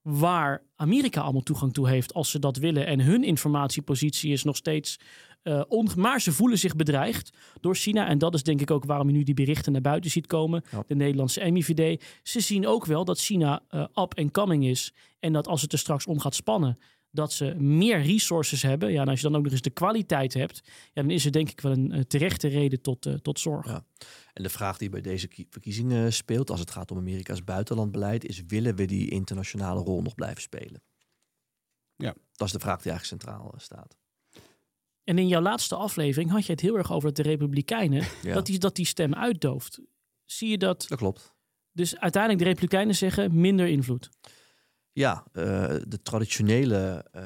[0.03, 2.87] waar Amerika allemaal toegang toe heeft als ze dat willen.
[2.87, 4.99] En hun informatiepositie is nog steeds
[5.69, 7.31] onge- Maar ze voelen zich bedreigd
[7.61, 8.07] door China.
[8.09, 10.65] En dat is denk ik ook waarom je nu die berichten naar buiten ziet komen.
[10.71, 10.85] Ja.
[10.87, 12.05] De Nederlandse MIVD.
[12.23, 14.93] Ze zien ook wel dat China eh, up and coming is.
[15.21, 16.79] En dat als het er straks om gaat spannen,
[17.15, 18.93] dat ze meer resources hebben.
[18.93, 21.33] Ja, en als je dan ook nog eens de kwaliteit hebt, ja, dan is er
[21.33, 23.67] denk ik wel een eh, terechte reden tot, eh, tot zorg.
[23.67, 23.85] Ja.
[24.33, 28.25] En de vraag die bij deze kie- verkiezingen speelt, als het gaat om Amerika's buitenlandbeleid,
[28.25, 30.83] is: willen we die internationale rol nog blijven spelen?
[31.97, 32.15] Ja.
[32.33, 33.97] Dat is de vraag die eigenlijk centraal staat.
[35.05, 38.35] En in jouw laatste aflevering had je het heel erg over dat de Republikeinen, Ja.
[38.35, 39.81] dat, die, dat die stem uitdooft.
[40.25, 40.85] Zie je dat?
[40.89, 41.35] Dat klopt.
[41.73, 44.11] Dus uiteindelijk de Republikeinen zeggen minder invloed.
[44.93, 45.45] Ja, eh,
[45.89, 47.23] de, traditionele, eh,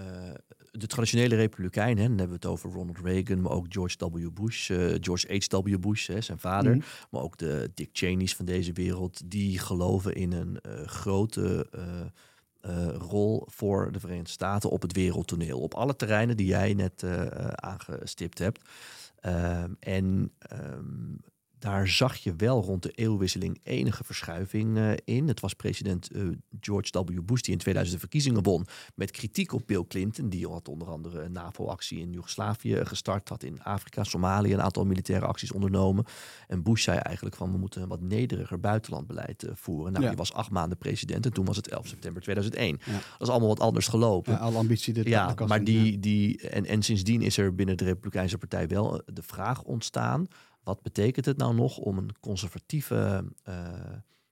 [0.70, 4.28] de traditionele republikeinen, hè, dan hebben we het over Ronald Reagan, maar ook George W.
[4.32, 5.78] Bush, eh, George H.W.
[5.78, 6.84] Bush, hè, zijn vader, Mhm.
[7.10, 11.66] maar ook de Dick Cheney's van deze wereld, die geloven in een grote
[12.98, 15.60] rol voor de Verenigde Staten op het wereldtoneel.
[15.60, 17.04] Op alle terreinen die jij net
[17.54, 18.68] aangestipt hebt.
[19.20, 21.14] Ehm, en ehm,
[21.66, 25.28] daar zag je wel rond de eeuwwisseling enige verschuiving eh, in.
[25.28, 26.22] Het was president eh,
[26.60, 27.20] George W.
[27.24, 28.66] Bush die in 2000 de verkiezingen won.
[28.94, 30.28] Met kritiek op Bill Clinton.
[30.28, 33.28] Die had onder andere een NAVO-actie in Joegoslavië gestart.
[33.28, 36.04] Had in Afrika, Somalië een aantal militaire acties ondernomen.
[36.48, 39.92] En Bush zei eigenlijk van we moeten een wat nederiger buitenlandbeleid eh, voeren.
[39.92, 40.08] Nou, Ja.
[40.10, 42.78] die was acht maanden president en toen was het 11 september 2001.
[42.84, 42.92] Ja.
[42.92, 44.32] Dat is allemaal wat anders gelopen.
[44.32, 47.84] Ja, alle ambitie dit Ja, maar die, die en, en sindsdien is er binnen de
[47.84, 50.26] Republikeinse Partij wel de vraag ontstaan:
[50.66, 53.54] wat betekent het nou nog om een conservatieve, eh,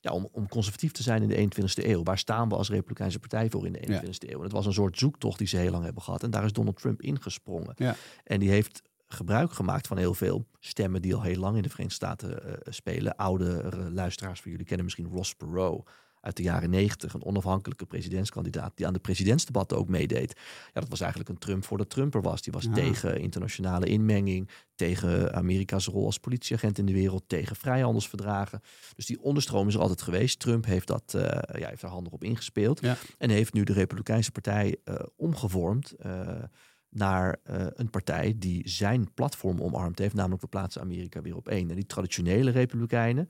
[0.01, 2.03] ja, om, om conservatief te zijn in de 21ste eeuw?
[2.03, 4.39] Waar staan we als Republikeinse Partij voor in de 21ste eeuw?
[4.39, 6.23] En het was een soort zoektocht die ze heel lang hebben gehad.
[6.23, 7.75] En daar is Donald Trump ingesprongen.
[7.77, 7.97] Ja.
[8.25, 11.69] En die heeft gebruik gemaakt van heel veel stemmen die al heel lang in de
[11.69, 13.17] Verenigde Staten eh, spelen.
[13.17, 15.89] Oude luisteraars van jullie kennen misschien Ross Perot
[16.25, 20.41] uit de jaren negentig, een onafhankelijke presidentskandidaat die aan de presidentsdebatten ook meedeed.
[20.73, 22.43] Ja, dat was eigenlijk een Trump voor de Trumper was.
[22.43, 22.73] Die was Ja.
[22.73, 28.61] tegen internationale inmenging, tegen Amerika's rol als politieagent in de wereld, tegen vrijhandelsverdragen.
[28.95, 30.39] Dus die onderstroom is er altijd geweest.
[30.39, 32.97] Trump heeft, dat, eh, ja, heeft daar handig op ingespeeld Ja.
[33.19, 35.93] en heeft nu de Republikeinse Partij eh, omgevormd.
[35.93, 36.43] eh,
[36.89, 37.39] naar
[37.75, 41.69] een partij die zijn platform omarmd heeft, namelijk we plaatsen Amerika weer op één.
[41.71, 43.29] En die traditionele Republikeinen,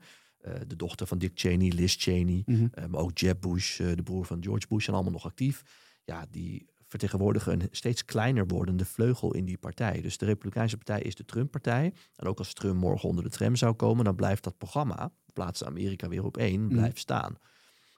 [0.67, 2.67] de dochter van Dick Cheney, Liz Cheney, Mhm.
[2.71, 5.61] eh, maar ook Jeb Bush, eh, de broer van George Bush, zijn allemaal nog actief.
[6.03, 10.01] Ja, die vertegenwoordigen een steeds kleiner wordende vleugel in die partij.
[10.01, 11.93] Dus de Republikeinse Partij is de Trump-partij.
[12.15, 15.67] En ook als Trump morgen onder de tram zou komen, dan blijft dat programma, plaatsen
[15.67, 17.37] Amerika weer op één, blijft staan.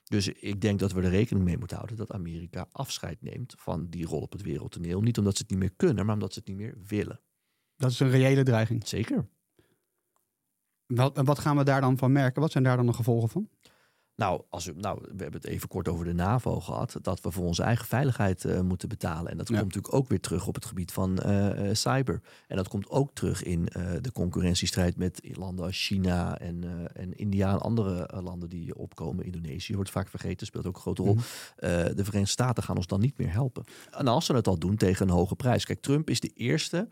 [0.04, 3.88] Dus ik denk dat we er rekening mee moeten houden dat Amerika afscheid neemt van
[3.90, 5.02] die rol op het wereldtoneel.
[5.02, 7.20] Niet omdat ze het niet meer kunnen, maar omdat ze het niet meer willen.
[7.78, 8.88] Dat is een reële dreiging.
[8.88, 9.28] Zeker.
[10.88, 12.42] Wat, en wat gaan we daar dan van merken?
[12.42, 13.50] Wat zijn daar dan de gevolgen van?
[14.18, 16.98] Nou, als we, nou, we hebben het even kort over de NAVO gehad.
[17.02, 19.32] Dat we voor onze eigen veiligheid eh, moeten betalen.
[19.32, 19.54] En dat Ja.
[19.54, 22.22] komt natuurlijk ook weer terug op het gebied van eh, eh, cyber.
[22.48, 23.64] En dat komt ook terug in
[24.02, 26.64] de concurrentiestrijd met landen als China en,
[26.94, 29.26] en India en andere landen die opkomen.
[29.26, 31.14] Indonesië wordt vaak vergeten, speelt ook een grote rol.
[31.14, 31.24] Mhm.
[31.96, 33.64] De Verenigde Staten gaan ons dan niet meer helpen.
[33.92, 35.66] En als ze het al doen tegen een hoge prijs.
[35.66, 36.88] Kijk, Trump is de eerste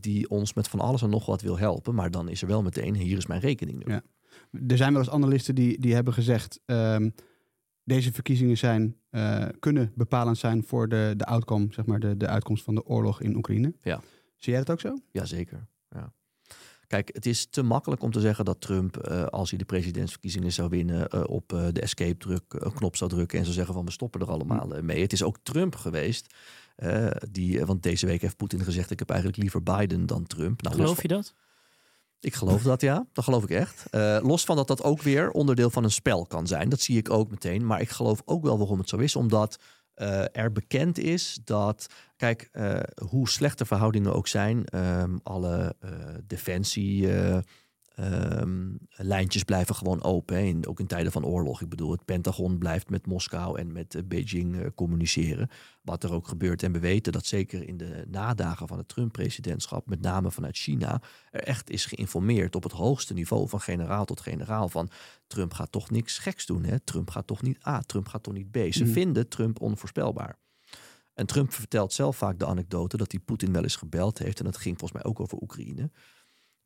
[0.00, 1.94] die ons met van alles en nog wat wil helpen.
[1.94, 3.88] Maar dan is er wel meteen, hier is mijn rekening.
[3.88, 4.02] Ja.
[4.66, 6.60] Er zijn wel eens analisten die, die hebben gezegd...
[6.64, 7.10] ehm,
[7.84, 12.26] deze verkiezingen zijn, eh, kunnen bepalend zijn voor de, de outcome, zeg maar, de, de
[12.26, 13.74] uitkomst van de oorlog in Oekraïne.
[13.82, 14.00] Ja.
[14.36, 14.96] Zie jij dat ook zo?
[15.10, 15.66] Jazeker.
[15.90, 16.12] Ja.
[16.88, 20.52] Kijk, het is te makkelijk om te zeggen dat Trump, eh, als hij de presidentsverkiezingen
[20.52, 23.90] zou winnen, eh, op de escape-druk een knop zou drukken en zou zeggen van we
[23.90, 25.00] stoppen er allemaal eh, mee.
[25.00, 26.34] Het is ook Trump geweest.
[26.78, 30.26] Eh, die, eh, want deze week heeft Poetin gezegd: Ik heb eigenlijk liever Biden dan
[30.26, 30.62] Trump.
[30.62, 31.34] Nou, Geloof je dat?
[32.20, 33.06] Ik geloof dat, ja.
[33.12, 33.86] Dat geloof ik echt.
[33.90, 36.68] Eh, los van dat dat ook weer onderdeel van een spel kan zijn.
[36.68, 37.66] Dat zie ik ook meteen.
[37.66, 39.16] Maar ik geloof ook wel waarom het zo is.
[39.16, 39.58] Omdat
[40.32, 41.86] er bekend is dat...
[42.16, 42.50] Kijk,
[43.08, 44.64] hoe slechte verhoudingen ook zijn...
[44.64, 45.76] ehm, alle
[46.26, 47.08] defensie...
[47.98, 50.36] eh, ehm, lijntjes blijven gewoon open.
[50.36, 51.62] Hè, in, ook in tijden van oorlog.
[51.62, 55.48] Ik bedoel, het Pentagon blijft met Moskou en met eh, Beijing eh, communiceren.
[55.82, 56.62] Wat er ook gebeurt.
[56.62, 61.02] En we weten dat zeker in de nadagen van het Trump-presidentschap, met name vanuit China,
[61.30, 64.90] er echt is geïnformeerd op het hoogste niveau, van generaal tot generaal, van
[65.26, 66.64] Trump gaat toch niks geks doen.
[66.64, 66.80] Hè?
[66.80, 68.56] Trump gaat toch niet A, Trump gaat toch niet B.
[68.70, 68.92] Ze Mhm.
[68.92, 70.38] vinden Trump onvoorspelbaar.
[71.14, 74.38] En Trump vertelt zelf vaak de anekdote dat hij Poetin wel eens gebeld heeft.
[74.38, 75.90] En dat ging volgens mij ook over Oekraïne.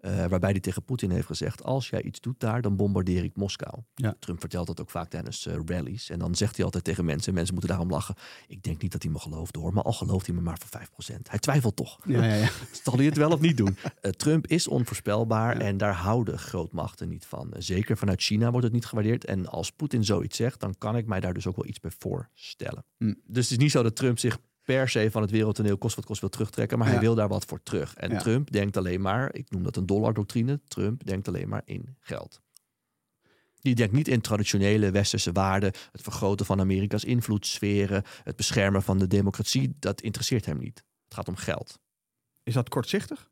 [0.02, 3.36] Eh, waarbij hij tegen Poetin heeft gezegd: Als jij iets doet daar, dan bombardeer ik
[3.36, 3.80] Moskou.
[3.94, 4.14] Ja.
[4.18, 6.10] Trump vertelt dat ook vaak tijdens eh, rallies.
[6.10, 8.14] En dan zegt hij altijd tegen mensen: en mensen moeten daarom lachen.
[8.46, 10.80] Ik denk niet dat hij me gelooft hoor, maar al gelooft hij me maar voor
[10.80, 11.28] 5%.
[11.28, 11.98] Hij twijfelt toch.
[12.04, 12.50] Ja, ja, ja.
[12.84, 13.76] Zal hij het wel of niet doen?
[14.00, 17.54] Eh, Trump is onvoorspelbaar en daar houden grootmachten niet van.
[17.58, 19.24] Zeker vanuit China wordt het niet gewaardeerd.
[19.24, 21.90] En als Poetin zoiets zegt, dan kan ik mij daar dus ook wel iets bij
[21.98, 22.84] voorstellen.
[22.96, 23.14] Hm.
[23.26, 26.04] Dus het is niet zo dat Trump zich per se van het wereldtoneel kost wat
[26.04, 27.94] kost wil terugtrekken, maar hij wil daar wat voor terug.
[27.94, 28.18] En.
[28.18, 32.40] Trump denkt alleen maar, ik noem dat een dollardoctrine, Trump denkt alleen maar in geld.
[33.60, 38.98] Die denkt niet in traditionele westerse waarden, het vergroten van Amerika's invloedssferen, het beschermen van
[38.98, 39.76] de democratie.
[39.78, 40.84] Dat interesseert hem niet.
[41.04, 41.78] Het gaat om geld.
[42.42, 43.30] Is dat kortzichtig?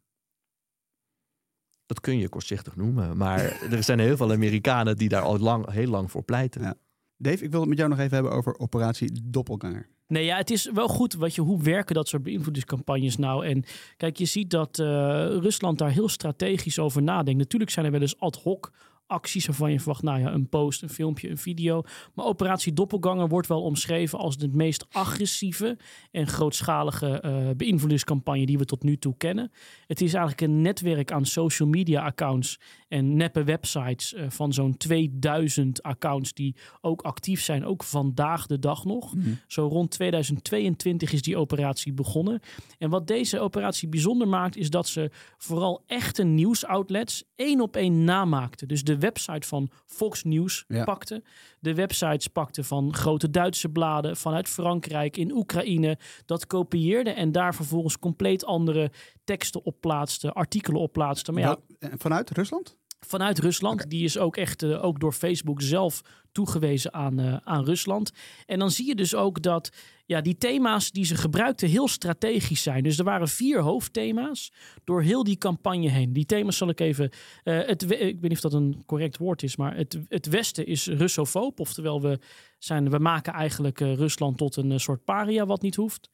[1.87, 3.17] Dat kun je kortzichtig noemen.
[3.17, 3.41] Maar
[3.73, 6.63] er zijn heel veel Amerikanen die daar al lang, heel lang voor pleiten.
[6.63, 6.75] Ja.
[7.17, 9.89] Dave, ik wil het met jou nog even hebben over operatie Doppelganger.
[10.11, 13.47] Nee, ja, het is wel goed wat je, hoe werken dat soort beïnvloedingscampagnes nou?
[13.47, 13.65] En
[13.97, 14.87] kijk, je ziet dat uh,
[15.27, 17.39] Rusland daar heel strategisch over nadenkt.
[17.39, 18.73] Natuurlijk zijn er wel eens ad hoc
[19.11, 21.83] acties waarvan je verwacht, nou ja, een post, een filmpje, een video.
[22.15, 25.79] Maar operatie Doppelganger wordt wel omschreven als de meest agressieve
[26.11, 29.53] en grootschalige uh, beïnvloedingscampagne die we tot nu toe kennen.
[29.87, 34.77] Het is eigenlijk een netwerk aan social media accounts en neppe websites uh, van zo'n
[34.77, 39.15] 2000 accounts die ook actief zijn, ook vandaag de dag nog.
[39.15, 39.39] Mm -hmm.
[39.47, 42.41] Zo rond 2022 is die operatie begonnen.
[42.79, 48.05] En wat deze operatie bijzonder maakt, is dat ze vooral echte nieuwsoutlets één op één
[48.05, 48.69] namaakten.
[48.69, 50.85] Dus de website van Fox News ja.
[50.85, 51.23] pakte.
[51.61, 55.99] De websites pakte van grote Duitse bladen vanuit Frankrijk in Oekraïne.
[56.27, 58.91] Dat kopieerde en daar vervolgens compleet andere
[59.25, 61.33] teksten op plaatste, artikelen op plaatste.
[61.33, 61.59] Maar ja,
[61.99, 62.79] vanuit Rusland?
[63.07, 63.75] Vanuit Rusland.
[63.75, 63.89] Okay.
[63.89, 68.13] Die is ook echt uh, ook door Facebook zelf toegewezen aan, uh, aan Rusland.
[68.47, 69.71] En dan zie je dus ook dat
[70.07, 72.83] ja, die thema's die ze gebruikten heel strategisch zijn.
[72.83, 74.53] Dus er waren vier hoofdthema's
[74.85, 76.13] door heel die campagne heen.
[76.13, 77.11] Die thema's zal ik even.
[77.45, 80.67] Uh, het, ik weet niet of dat een correct woord is, maar het, het Westen
[80.67, 81.61] is Russofoob.
[81.61, 82.19] Oftewel, we,
[82.59, 86.11] zijn, we maken eigenlijk Rusland tot een soort paria wat niet hoeft.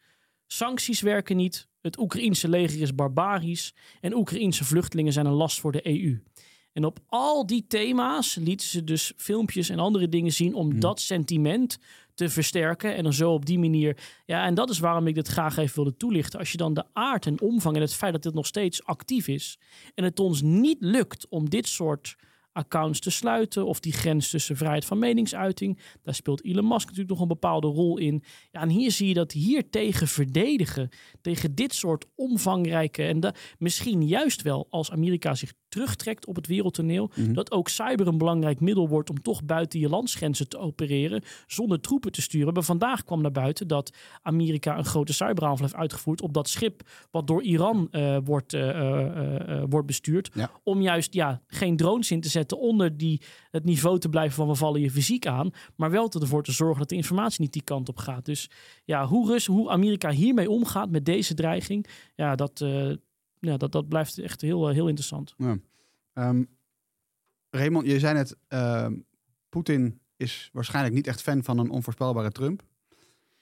[0.46, 1.68] Sancties werken niet.
[1.80, 3.74] Het Oekraïense leger is barbarisch.
[4.00, 6.22] En Oekraïense vluchtelingen zijn een last voor de EU.
[6.76, 10.80] En op al die thema's lieten ze dus filmpjes en andere dingen zien om hmm.
[10.80, 11.78] dat sentiment
[12.14, 12.96] te versterken.
[12.96, 13.96] En dan zo op die manier.
[14.26, 16.38] Ja, en dat is waarom ik dit graag even wilde toelichten.
[16.38, 19.28] Als je dan de aard en omvang en het feit dat dit nog steeds actief
[19.28, 19.58] is.
[19.94, 22.16] En het ons niet lukt om dit soort
[22.56, 25.78] accounts te sluiten of die grens tussen vrijheid van meningsuiting.
[26.02, 28.22] Daar speelt Elon Musk natuurlijk nog een bepaalde rol in.
[28.50, 30.88] Ja, en hier zie je dat hier tegen verdedigen,
[31.20, 37.10] tegen dit soort omvangrijke en misschien juist wel als Amerika zich terugtrekt op het wereldtoneel,
[37.14, 37.34] -hmm.
[37.34, 41.80] dat ook cyber een belangrijk middel wordt om toch buiten je landsgrenzen te opereren zonder
[41.80, 42.52] troepen te sturen.
[42.52, 46.88] Maar vandaag kwam naar buiten dat Amerika een grote cyberaanval heeft uitgevoerd op dat schip
[47.10, 50.50] wat door Iran uh, wordt, uh, uh, wordt bestuurd, ja.
[50.62, 53.20] om juist ja, geen drones in te zetten onder die,
[53.50, 56.78] het niveau te blijven van we vallen je fysiek aan, maar wel ervoor te zorgen
[56.78, 58.24] dat de informatie niet die kant op gaat.
[58.24, 58.50] Dus
[58.84, 62.94] ja, hoe, Rus, hoe Amerika hiermee omgaat met deze dreiging, ja, dat, uh,
[63.38, 65.34] ja, dat, dat blijft echt heel, heel interessant.
[66.14, 66.48] Um,
[67.50, 68.86] Raymond, je zei net, uh,
[69.48, 72.62] Poetin is waarschijnlijk niet echt fan van een onvoorspelbare Trump.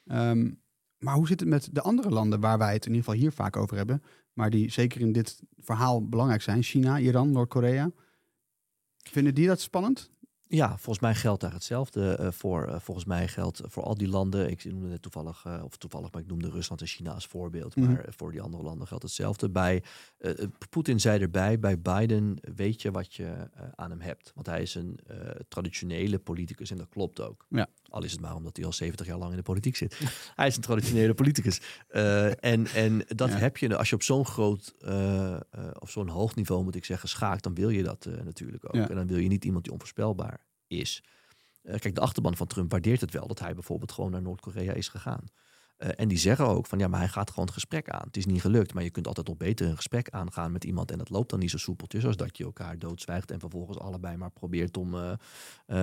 [0.05, 0.63] Um,
[0.99, 3.33] maar hoe zit het met de andere landen waar wij het in ieder geval hier
[3.33, 4.03] vaak over hebben,
[4.33, 6.63] maar die zeker in dit verhaal belangrijk zijn?
[6.63, 7.91] China, Iran, Noord-Korea.
[9.11, 10.13] Vinden die dat spannend?
[10.47, 12.69] Ja, volgens mij geldt daar hetzelfde uh, voor.
[12.69, 14.51] Uh, volgens mij geldt voor al die landen.
[14.51, 17.77] Ik noemde het toevallig, uh, of toevallig, maar ik noemde Rusland en China als voorbeeld.
[17.77, 17.87] Mm.
[17.87, 19.51] Maar voor die andere landen geldt hetzelfde.
[19.51, 19.83] Bij
[20.71, 24.33] Poetin zei erbij, bij Biden weet je wat je aan hem hebt.
[24.35, 24.99] Want hij is een
[25.49, 27.47] traditionele politicus en dat klopt ook.
[27.49, 27.69] Ja.
[27.95, 29.99] Al is het maar omdat hij al 70 jaar lang in de politiek zit.
[30.35, 31.61] hij is een traditionele politicus.
[31.89, 33.37] en, en dat ja.
[33.37, 34.75] heb je als je op zo'n groot,
[35.79, 38.75] of zo'n hoog niveau moet ik zeggen, schaakt, dan wil je dat natuurlijk ook.
[38.75, 38.89] Ja.
[38.89, 41.03] En dan wil je niet iemand die onvoorspelbaar is.
[41.65, 44.73] Uh, kijk, de achterban van Trump waardeert het wel dat hij bijvoorbeeld gewoon naar Noord-Korea
[44.73, 45.25] is gegaan.
[45.79, 48.07] Uh, en die zeggen ook van ja, maar hij gaat gewoon het gesprek aan.
[48.07, 50.91] Het is niet gelukt, maar je kunt altijd nog beter een gesprek aangaan met iemand.
[50.91, 54.17] En dat loopt dan niet zo soepeltjes als dat je elkaar doodzwijgt en vervolgens allebei
[54.17, 55.13] maar probeert om uh,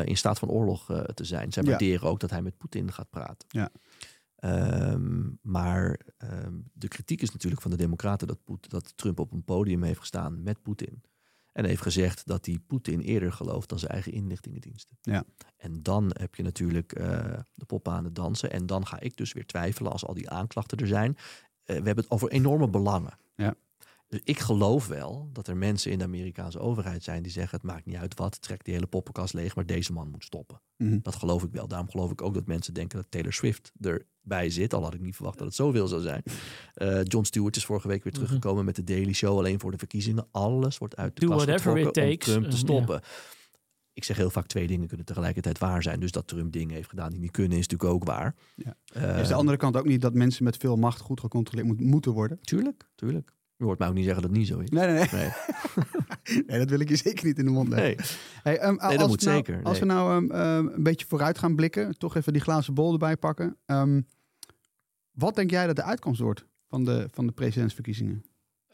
[0.06, 1.52] in staat van oorlog te zijn.
[1.52, 2.10] Zij waarderen ja.
[2.10, 3.48] ook dat hij met Poetin gaat praten.
[3.48, 3.70] Ja.
[4.44, 9.32] Um, maar um, de kritiek is natuurlijk van de Democraten dat, Poet, dat Trump op
[9.32, 11.02] een podium heeft gestaan met Poetin.
[11.52, 14.98] En heeft gezegd dat hij Poetin eerder gelooft dan zijn eigen inlichtingendiensten.
[15.02, 15.24] Ja.
[15.58, 17.06] En dan heb je natuurlijk uh,
[17.54, 18.52] de poppen aan het dansen.
[18.52, 21.12] En dan ga ik dus weer twijfelen als al die aanklachten er zijn.
[21.12, 21.18] Uh,
[21.66, 23.18] we hebben het over enorme belangen.
[23.36, 23.56] Ja.
[24.12, 27.68] Dus ik geloof wel dat er mensen in de Amerikaanse overheid zijn die zeggen: het
[27.68, 30.62] maakt niet uit wat, trek die hele poppenkast leeg, maar deze man moet stoppen.
[30.78, 31.00] Mm -hmm.
[31.04, 31.68] Dat geloof ik wel.
[31.68, 34.74] Daarom geloof ik ook dat mensen denken dat Taylor Swift erbij zit.
[34.74, 36.24] Al had ik niet verwacht dat het zoveel zou zijn.
[36.76, 38.66] Uh, John Stewart is vorige week weer teruggekomen mm -hmm.
[38.66, 40.28] met de Daily Show alleen voor de verkiezingen.
[40.32, 42.28] Alles wordt uit de Do kast whatever it takes.
[42.28, 42.96] om Trump te stoppen.
[42.96, 43.40] Uh, yeah.
[43.94, 46.00] Ik zeg heel vaak twee dingen kunnen tegelijkertijd waar zijn.
[46.00, 48.36] Dus dat Trump dingen heeft gedaan die niet kunnen is natuurlijk ook waar.
[48.56, 48.78] Ja.
[48.98, 51.80] Uh, is de andere kant ook niet dat mensen met veel macht goed gecontroleerd moet,
[51.80, 52.40] moeten worden?
[52.42, 53.34] Tuurlijk, tuurlijk.
[53.62, 54.70] Je hoort mij ook niet zeggen dat het niet zo is.
[54.70, 55.08] Nee, nee, nee.
[55.12, 56.44] nee.
[56.48, 57.88] nee dat wil ik je zeker niet in de mond leggen.
[57.88, 58.06] Nee,
[58.44, 59.64] hey, um, nee dat moet nou, zeker.
[59.64, 62.92] Als we nou um, um, een beetje vooruit gaan blikken, toch even die glazen bol
[62.92, 63.58] erbij pakken.
[65.12, 68.24] wat denk jij dat de uitkomst wordt van de, van de presidentsverkiezingen?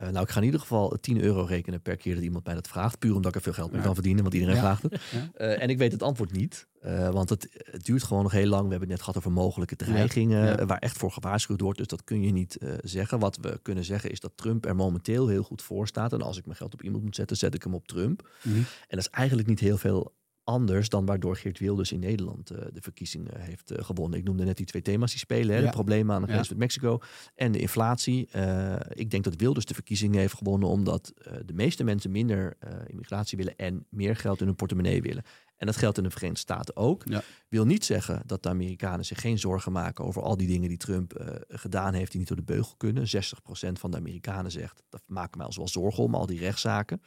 [0.02, 2.54] Uh, nou, ik ga in ieder geval 10 euro rekenen per keer dat iemand mij
[2.54, 3.00] dat vraagt.
[3.00, 3.86] Puur omdat ik er veel geld mee ja.
[3.86, 4.62] kan verdienen, want iedereen ja.
[4.62, 5.02] vraagt het.
[5.12, 5.30] Ja.
[5.38, 6.68] Uh, en ik weet het antwoord niet.
[6.86, 8.64] Uh, want het, het, duurt gewoon nog heel lang.
[8.64, 10.68] We hebben het net gehad over mogelijke dreigingen.
[10.68, 11.78] Waar echt voor gewaarschuwd wordt.
[11.78, 13.20] Dus dat kun je niet zeggen.
[13.20, 16.14] Wat we kunnen zeggen is dat Trump er momenteel heel goed voor staat.
[16.14, 18.30] En als ik mijn geld op iemand moet zetten, zet ik hem op Trump.
[18.42, 18.62] Mm -hmm.
[18.62, 20.14] En dat is eigenlijk niet heel veel
[20.48, 24.20] anders dan waardoor Geert Wilders in Nederland eh, de verkiezingen heeft eh, gewonnen.
[24.20, 25.56] Ik noemde net die twee thema's die spelen.
[25.56, 25.62] Hè?
[25.62, 25.66] Ja.
[25.66, 26.50] De problemen aan de grens Ja.
[26.50, 27.00] met Mexico
[27.36, 28.28] en de inflatie.
[28.32, 31.14] Eh, ik denk dat Wilders de verkiezingen heeft gewonnen omdat
[31.46, 35.24] de meeste mensen minder immigratie willen en meer geld in hun portemonnee willen.
[35.58, 37.02] En dat geldt in de Verenigde Staten ook.
[37.06, 37.22] Ja.
[37.50, 40.78] Wil niet zeggen dat de Amerikanen zich geen zorgen maken over al die dingen die
[40.78, 43.08] Trump gedaan heeft die niet door de beugel kunnen.
[43.08, 47.02] 60% van de Amerikanen zegt, dat maken mij als wel zorgen om, al die rechtszaken.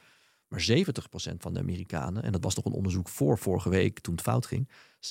[0.51, 0.67] Maar
[1.33, 4.23] 70% van de Amerikanen, en dat was nog een onderzoek voor vorige week toen het
[4.23, 4.69] fout ging,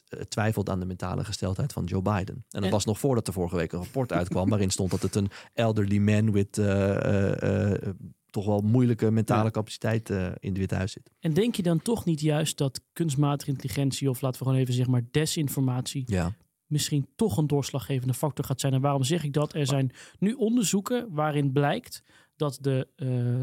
[0.09, 2.45] eh, twijfelt aan de mentale gesteldheid van Joe Biden.
[2.49, 5.15] En dat was nog voordat er vorige week een rapport uitkwam waarin stond dat het
[5.15, 7.95] een elderly man with eh, eh,
[8.29, 11.11] toch wel moeilijke mentale capaciteit in het Witte Huis zit.
[11.19, 14.73] En denk je dan toch niet juist dat kunstmatige intelligentie, of laten we gewoon even
[14.73, 16.35] zeg maar desinformatie, Ja,
[16.65, 18.73] misschien toch een doorslaggevende factor gaat zijn?
[18.73, 19.53] En waarom zeg ik dat?
[19.53, 22.03] Er zijn nu onderzoeken waarin blijkt
[22.35, 22.87] dat de,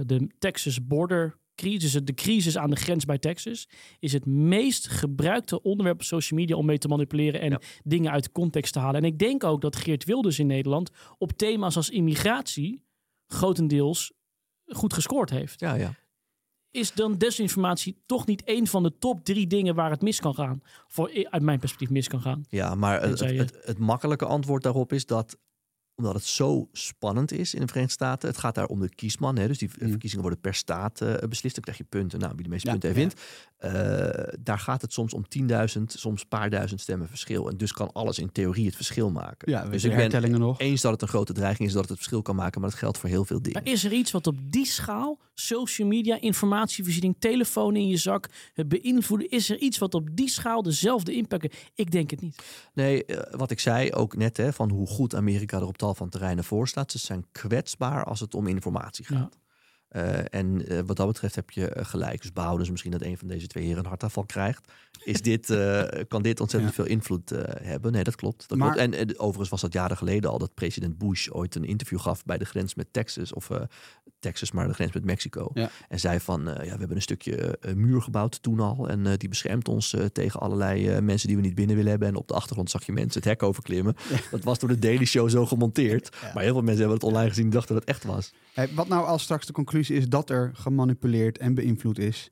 [0.07, 5.63] de Texas border crisis, de crisis aan de grens bij Texas, is het meest gebruikte
[5.63, 7.61] onderwerp op social media om mee te manipuleren en Ja.
[7.85, 9.01] dingen uit context te halen.
[9.01, 12.85] En ik denk ook dat Geert Wilders in Nederland op thema's als immigratie
[13.27, 14.13] grotendeels
[14.67, 15.61] goed gescoord heeft.
[15.61, 15.95] ja, ja.
[16.71, 20.35] Is dan desinformatie toch niet een van de top drie dingen waar het mis kan
[20.35, 20.63] gaan?
[20.87, 22.45] Voor, uit mijn perspectief mis kan gaan.
[22.49, 25.39] Ja, maar het, het, het makkelijke antwoord daarop is dat
[25.97, 28.29] omdat het zo spannend is in de Verenigde Staten.
[28.29, 29.37] Het gaat daar om de kiesman.
[29.39, 29.89] Hè, dus die Mm.
[29.89, 31.55] verkiezingen worden per staat eh, beslist.
[31.55, 32.19] Dan krijg je punten.
[32.19, 32.97] Nou, wie de meeste Ja, punten ja.
[32.97, 33.27] heeft, wint.
[33.57, 37.49] Eh, daar gaat het soms om 10.000, soms een paar duizend stemmen verschil.
[37.49, 39.51] En dus kan alles in theorie het verschil maken.
[39.51, 40.61] Ja, dus ik ben nog.
[40.61, 42.61] eens dat het een grote dreiging is dat het het verschil kan maken.
[42.61, 43.63] Maar dat geldt voor heel veel dingen.
[43.63, 48.29] Maar is er iets wat op die schaal, social media, informatievoorziening, telefoon in je zak,
[48.55, 51.71] het beïnvloeden, is er iets wat op die schaal dezelfde impact heeft?
[51.75, 52.43] Ik denk het niet.
[52.75, 55.95] Nee, eh, wat ik zei ook net, hè, van hoe goed Amerika er op tal
[55.95, 56.91] van terreinen voor staat.
[56.91, 59.39] Ze zijn kwetsbaar als het om informatie gaat.
[59.89, 62.21] Eh, en eh, wat dat betreft heb je eh, gelijk.
[62.23, 64.73] Dus behouden ze misschien dat een van deze twee heren een hartaanval krijgt.
[65.05, 65.47] Is dit,
[66.09, 67.31] kan dit ontzettend veel invloed
[67.63, 67.93] hebben?
[67.93, 68.49] Nee, dat klopt.
[68.49, 68.95] Dat Maar- klopt.
[68.95, 72.39] En, overigens was dat jaren geleden al dat president Bush ooit een interview gaf bij
[72.39, 73.33] de grens met Texas.
[73.33, 73.51] Of
[74.19, 75.51] Texas, maar de grens met Mexico.
[75.55, 75.71] Ja.
[75.89, 78.89] En zei van, eh, ja, we hebben een stukje eh, muur gebouwd toen al.
[78.89, 82.09] En eh, die beschermt ons tegen allerlei mensen die we niet binnen willen hebben.
[82.09, 83.97] En op de achtergrond zag je mensen het hek overklimmen.
[84.31, 86.17] Dat was door de Daily Show zo gemonteerd.
[86.35, 88.33] Maar heel veel mensen hebben het online gezien en dachten dat het echt was.
[88.53, 92.31] Hey, wat nou als straks de conclusie is dat er gemanipuleerd en beïnvloed is?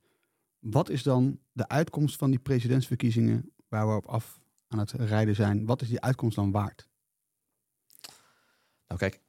[0.59, 5.35] Wat is dan de uitkomst van die presidentsverkiezingen waar we op af aan het rijden
[5.35, 5.67] zijn?
[5.67, 6.89] Wat is die uitkomst dan waard?
[8.87, 9.21] Nou kijk,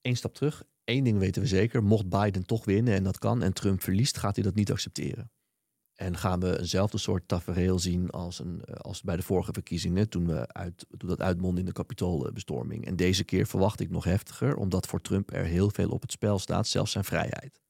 [0.00, 0.64] één stap terug.
[0.90, 1.82] Eén ding weten we zeker.
[1.82, 5.30] Mocht Biden toch winnen en dat kan en Trump verliest, gaat hij dat niet accepteren.
[5.94, 10.08] En gaan we eenzelfde soort tafereel zien als, een, eh, als bij de vorige verkiezingen,
[10.08, 12.86] toen, we uit, toen dat uitmondde in de kapitoolbestorming.
[12.86, 16.12] En deze keer verwacht ik nog heftiger, omdat voor Trump er heel veel op het
[16.12, 17.60] spel staat, zelfs zijn vrijheid.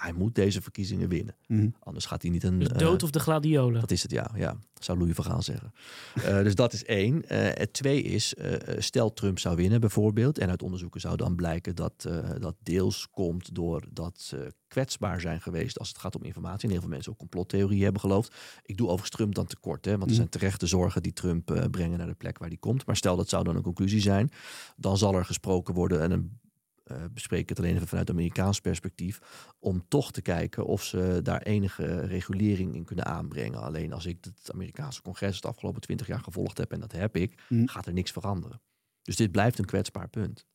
[0.00, 1.36] Hij moet deze verkiezingen winnen.
[1.46, 1.68] Mhm.
[1.80, 2.58] Anders gaat hij niet een...
[2.58, 3.80] Dus eh, dood of de gladiolen.
[3.80, 4.30] dat is het, ja.
[4.34, 4.56] ja.
[4.78, 5.72] Zou Louis van Gaal zeggen.
[6.14, 7.28] Eh, dus dat is één.
[7.28, 8.34] Eh, het twee is,
[8.78, 10.38] stel Trump zou winnen bijvoorbeeld.
[10.38, 15.40] En uit onderzoeken zou dan blijken dat eh, dat deels komt doordat ze kwetsbaar zijn
[15.40, 16.64] geweest als het gaat om informatie.
[16.64, 18.34] En heel veel mensen ook complottheorieën hebben geloofd.
[18.62, 20.14] Ik doe overigens Trump dan tekort, hè, want er Mm.
[20.14, 22.86] zijn terechte zorgen die Trump eh, brengen naar de plek waar die komt.
[22.86, 24.30] Maar stel dat zou dan een conclusie zijn,
[24.76, 26.38] dan zal er gesproken worden en een
[26.88, 29.20] eh bespreek ik het alleen even vanuit Amerikaans perspectief,
[29.58, 33.60] om toch te kijken of ze daar enige regulering in kunnen aanbrengen.
[33.60, 37.16] Alleen als ik het Amerikaanse congres het afgelopen twintig jaar gevolgd heb, en dat heb
[37.16, 37.68] ik, Mm.
[37.68, 38.60] gaat er niks veranderen.
[39.02, 40.46] Dus dit blijft een kwetsbaar punt.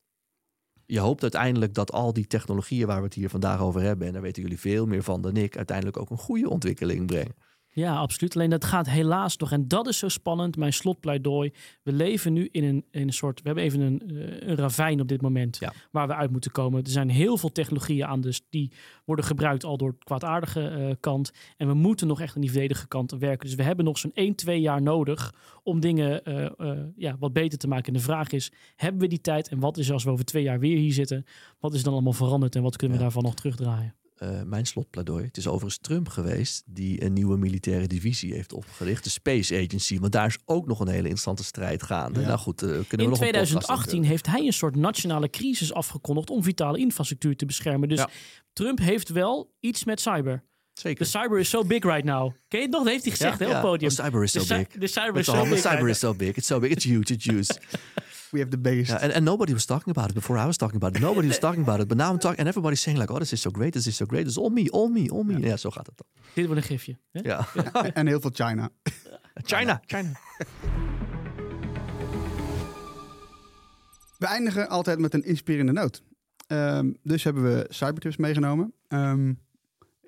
[0.86, 4.14] Je hoopt uiteindelijk dat al die technologieën waar we het hier vandaag over hebben, en
[4.14, 7.36] daar weten jullie veel meer van dan ik, uiteindelijk ook een goede ontwikkeling brengen.
[7.76, 8.36] Ja, absoluut.
[8.36, 9.52] Alleen dat gaat helaas nog.
[9.52, 10.58] En dat is zo spannend.
[10.58, 11.52] Mijn slotpleidooi.
[11.84, 13.40] We leven nu in een, in een soort.
[13.42, 15.58] We hebben even een, eh, een ravijn op dit moment.
[15.60, 15.74] Ja.
[15.92, 16.84] Waar we uit moeten komen.
[16.84, 18.22] Er zijn heel veel technologieën aan.
[18.22, 18.72] Dus die
[19.06, 21.32] worden gebruikt al door de kwaadaardige eh, kant.
[21.58, 23.48] En we moeten nog echt aan die verdedige kant werken.
[23.48, 25.34] Dus we hebben nog zo'n 1, 2 jaar nodig.
[25.64, 27.86] om dingen eh, ja, wat beter te maken.
[27.88, 29.48] En de vraag is: hebben we die tijd?
[29.48, 31.26] En wat is als we over twee jaar weer hier zitten?
[31.60, 32.56] Wat is dan allemaal veranderd?
[32.56, 33.10] En wat kunnen we Ja.
[33.10, 33.96] daarvan nog terugdraaien?
[34.24, 35.26] Eh, mijn slotpleidooi.
[35.26, 39.04] Het is overigens Trump geweest die een nieuwe militaire divisie heeft opgericht.
[39.04, 40.00] De Space Agency.
[40.00, 42.20] Want daar is ook nog een hele interessante strijd gaande.
[42.20, 42.28] Ja.
[42.28, 44.76] Nou goed, eh, kunnen we In nog een podcast 2018 over- heeft hij een soort
[44.76, 47.90] nationale crisis afgekondigd om vitale infrastructuur te beschermen.
[47.90, 48.10] Dus Ja.
[48.54, 50.44] Trump heeft wel iets met cyber.
[50.74, 51.04] Zeker.
[51.04, 52.32] De cyber is so big right now.
[52.48, 52.84] Ken je het nog?
[52.84, 53.90] Dat heeft hij gezegd hè, op het podium.
[53.90, 54.68] The cyber is De so big.
[54.68, 55.50] De cyber is de so big.
[55.62, 56.36] The cyber is so big.
[56.36, 56.72] It's so big.
[56.72, 57.14] It's huge.
[57.14, 57.54] It's huge.
[58.34, 58.90] We have the biggest.
[58.90, 61.02] Yeah, and, and nobody was talking about it before I was talking about it.
[61.02, 61.88] Nobody was talking about it.
[61.88, 63.74] But now I'm talking, and everybody's saying like, oh, this is so great.
[63.74, 64.26] This is so great.
[64.26, 65.40] It's all me, all me, all me.
[65.40, 66.08] Ja, zo gaat het dan.
[66.34, 66.98] Dit wordt een gifje.
[67.12, 67.20] Hè?
[67.24, 67.48] Ja.
[68.00, 68.70] en heel veel China.
[69.36, 70.12] China, China.
[74.18, 76.04] We eindigen altijd met een inspirerende noot.
[76.48, 78.74] Ehm, dus hebben we cybertips meegenomen.
[78.88, 79.34] Ehm,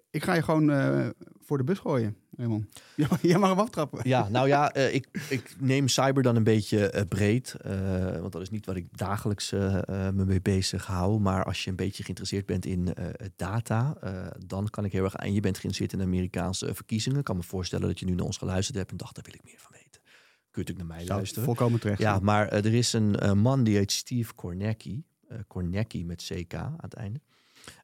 [0.09, 1.07] ik ga je gewoon eh,
[1.45, 2.15] voor de bus gooien.
[2.37, 2.65] Raymond?
[2.95, 3.99] Ja, jij mag hem aftrappen.
[4.09, 7.55] Ja, nou ja, eh, ik, ik neem cyber dan een beetje eh, breed.
[7.61, 11.19] eh, want dat is niet wat ik dagelijks me mee bezig hou.
[11.19, 12.93] Maar als je een beetje geïnteresseerd bent in
[13.35, 13.97] data,
[14.45, 15.15] dan kan ik heel erg...
[15.15, 17.19] En je bent geïnteresseerd in de Amerikaanse verkiezingen.
[17.19, 19.33] Ik kan me voorstellen dat je nu naar ons geluisterd hebt en dacht, daar wil
[19.33, 20.01] ik meer van weten.
[20.01, 21.43] Kun je natuurlijk naar mij Zou luisteren.
[21.43, 21.99] volkomen terecht.
[21.99, 25.03] Ja, maar er is een man die heet Steve Kornacki.
[25.47, 27.21] Kornacki met CK aan het einde.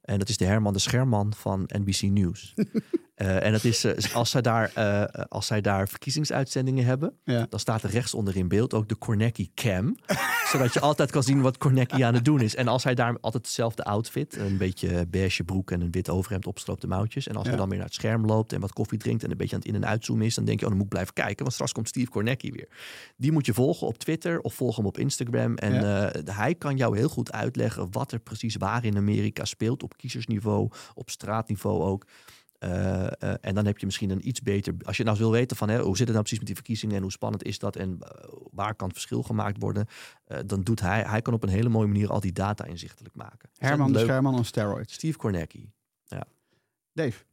[0.01, 2.53] En dat is de Herman de Scherman van NBC News.
[3.21, 7.45] Eh, en dat is, eh, als, zij daar, eh, als zij daar verkiezingsuitzendingen hebben, Ja.
[7.49, 9.95] dan staat er rechts onder in beeld ook de Kornacki cam.
[10.51, 12.55] zodat je altijd kan zien wat Kornacki aan het doen is.
[12.55, 16.47] En als hij daar altijd hetzelfde outfit, een beetje beige broek en een wit overhemd,
[16.47, 17.27] opstroopte mouwtjes.
[17.27, 17.59] En als hij Ja.
[17.59, 19.69] dan weer naar het scherm loopt en wat koffie drinkt en een beetje aan het
[19.69, 21.71] in- en uitzoomen is, dan denk je, oh, dan moet ik blijven kijken, want straks
[21.71, 22.67] komt Steve Kornacki weer.
[23.17, 25.55] Die moet je volgen op Twitter of volg hem op Instagram.
[25.55, 25.73] En
[26.33, 30.69] hij kan jou heel goed uitleggen wat er precies waar in Amerika speelt, op kiezersniveau,
[30.93, 32.05] op straatniveau ook.
[32.61, 34.73] Eh, eh, en dan heb je misschien een iets beter.
[34.83, 36.95] Als je nou wil weten van hè, hoe zit het nou precies met die verkiezingen
[36.95, 38.09] en hoe spannend is dat en eh,
[38.51, 39.85] waar kan het verschil gemaakt worden,
[40.25, 41.01] eh, dan doet hij.
[41.03, 43.49] Hij kan op een hele mooie manier al die data inzichtelijk maken.
[43.57, 44.03] Herman de Leuk.
[44.03, 44.93] Scherman on steroids.
[44.93, 45.71] Steve Kornacki.
[46.93, 47.23] Dave.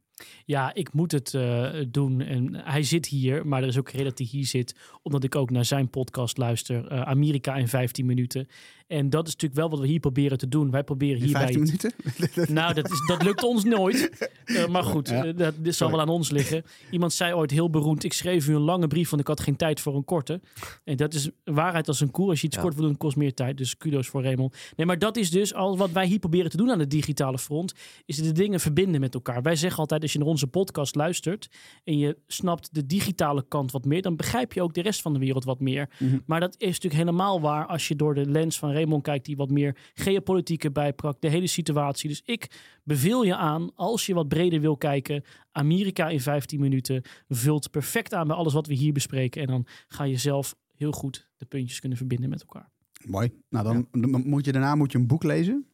[0.45, 2.21] Ja, ik moet het eh, doen.
[2.21, 4.75] En hij zit hier, maar er is ook een reden dat hij hier zit.
[5.01, 6.87] Omdat ik ook naar zijn podcast luister.
[6.87, 8.47] eh, Amerika in 15 minuten.
[8.89, 10.71] En dat is natuurlijk wel wat we hier proberen te doen.
[10.71, 11.41] Wij proberen hierbij...
[11.53, 11.93] 15 minuten?
[12.55, 14.09] Nou, dat, is, dat lukt ons nooit.
[14.49, 15.25] Eh, maar goed, Ja.
[15.25, 16.63] eh, dat, dit zal wel aan ons liggen.
[16.91, 19.55] Iemand zei ooit heel beroemd: Ik schreef u een lange brief, want ik had geen
[19.55, 20.41] tijd voor een korte.
[20.83, 22.29] En dat is waarheid als een koer.
[22.29, 22.61] Als je iets Ja.
[22.61, 23.57] kort wil doen, kost meer tijd.
[23.57, 24.55] Dus kudos voor Raymond.
[24.75, 27.37] Nee, maar dat is dus al wat wij hier proberen te doen aan het digitale
[27.39, 27.73] front.
[28.05, 29.41] Is de dingen verbinden met elkaar.
[29.41, 31.49] Wij zeggen altijd: als je naar onze podcast luistert
[31.83, 35.13] en je snapt de digitale kant wat meer, dan begrijp je ook de rest van
[35.13, 35.89] de wereld wat meer.
[35.99, 36.17] Mhm.
[36.25, 39.35] Maar dat is natuurlijk helemaal waar als je door de lens van Raymond kijkt, die
[39.35, 42.09] wat meer geopolitiek erbij pakt, de hele situatie.
[42.09, 42.47] Dus ik
[42.83, 48.13] beveel je aan, als je wat breder wil kijken, Amerika in 15 minuten vult perfect
[48.13, 49.41] aan bij alles wat we hier bespreken.
[49.41, 52.69] En dan ga je zelf heel goed de puntjes kunnen verbinden met elkaar.
[53.05, 53.31] Mooi.
[53.49, 55.65] Nou, dan moet je daarna moet je een boek lezen.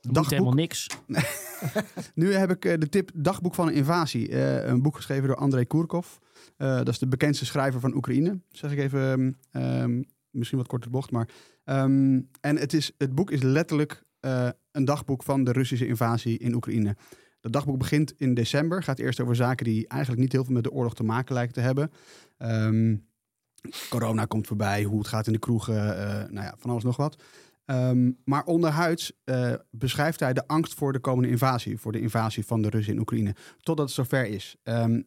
[0.00, 0.86] Dan moet helemaal niks.
[2.14, 4.28] Nu heb ik eh, de tip Dagboek van een invasie.
[4.28, 6.06] Eh, een boek geschreven door Andrei Kurkov.
[6.56, 8.38] Eh, dat is de bekendste schrijver van Oekraïne.
[8.50, 10.02] Zeg ik even, ehm, ehm,
[10.34, 11.28] misschien wat korte bocht, maar...
[11.64, 16.38] ehm, en het, is, het boek is letterlijk eh, een dagboek van de Russische invasie
[16.38, 16.96] in Oekraïne.
[17.40, 18.82] Dat dagboek begint in december.
[18.82, 21.54] Gaat eerst over zaken die eigenlijk niet heel veel met de oorlog te maken lijken
[21.54, 21.90] te hebben.
[22.38, 22.96] Ehm,
[23.88, 26.96] corona komt voorbij, hoe het gaat in de kroegen, eh, nou ja, van alles nog
[26.96, 27.22] wat.
[27.64, 32.46] Ehm, maar onderhuids eh, beschrijft hij de angst voor de komende invasie, voor de invasie
[32.46, 34.56] van de Russen in Oekraïne, totdat het zover is.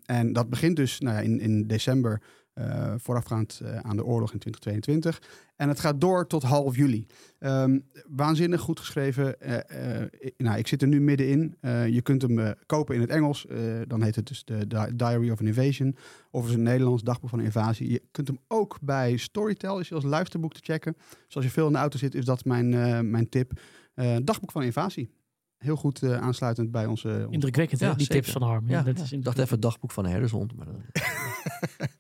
[0.05, 2.21] En dat begint dus nou ja, in, in december,
[2.57, 5.21] eh, voorafgaand eh, aan de oorlog in 2022.
[5.55, 7.05] En het gaat door tot half juli.
[7.39, 9.39] Ehm, waanzinnig goed geschreven.
[9.41, 11.55] Eh, eh, ik- nou, ik zit er nu middenin.
[11.61, 13.45] Eh, je kunt hem eh, kopen in het Engels.
[13.45, 15.95] Eh, dan heet het dus de Di- Diary of an Invasion.
[16.31, 17.89] Of is een Nederlands dagboek van een invasie.
[17.91, 20.95] Je kunt hem ook bij Storytel, is hij als luisterboek te checken.
[21.25, 23.51] Dus als je veel in de auto zit, is dat mijn, eh, mijn tip.
[23.93, 25.09] Eh, dagboek van een invasie.
[25.57, 27.07] Heel goed eh, aansluitend bij onze...
[27.07, 27.87] onze- Indrukwekkend, hè?
[27.87, 28.21] Ja, Die zeker.
[28.21, 28.69] tips van Harm.
[28.69, 29.03] Ja, dat ja.
[29.03, 30.55] is ik dacht even het dagboek van herdershond.
[30.55, 30.67] Maar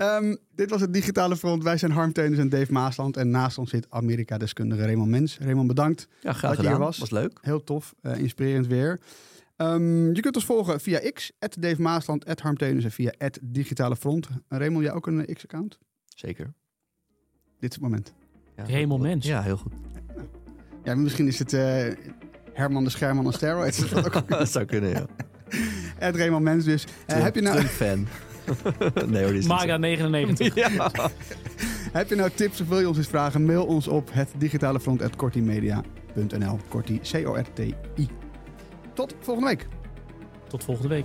[0.00, 1.62] Ehm, dit was het Digitale Front.
[1.62, 3.16] Wij zijn Harm Teunis en Dave Maasland.
[3.16, 5.38] En naast ons zit Amerika-deskundige Raymond Mens.
[5.38, 6.06] Raymond, bedankt.
[6.20, 6.98] ja, graag Dat je hier was.
[6.98, 7.38] Was leuk.
[7.40, 9.00] Heel tof, eh, inspirerend weer.
[9.56, 14.28] Ehm, je kunt ons volgen via X, Dave Maasland, Harm Teunis en via Digitale Front.
[14.48, 15.78] Raymond, jij ook een eh, X-account?
[16.16, 16.44] Zeker.
[17.58, 18.12] Dit is het moment.
[18.56, 19.26] Ja, heel- mens.
[19.26, 19.72] Ja, heel goed.
[20.84, 21.86] Ja, misschien is het eh,
[22.52, 23.78] Herman de Scherman on steroids.
[23.90, 25.06] Dat is ook dat zou kunnen, ja.
[26.08, 26.84] Ed Raymond Mens dus.
[27.06, 28.06] Trump- heb, je nou, Trump-fan.
[29.06, 29.78] nee hoor, die is niet Maga zo.
[29.78, 30.54] 99.
[30.70, 30.90] Ja.
[31.92, 33.44] heb je nou tips of wil je ons eens vragen?
[33.44, 36.58] Mail ons op het digitale front kortimedia.nl.
[36.68, 38.08] Korti, C-O-R-T-I.
[38.94, 39.66] Tot volgende week.
[40.48, 41.04] Tot volgende week.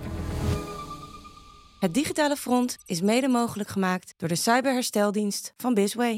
[1.80, 6.14] Het digitale front is mede mogelijk gemaakt door de cyberhersteldienst van Bisway.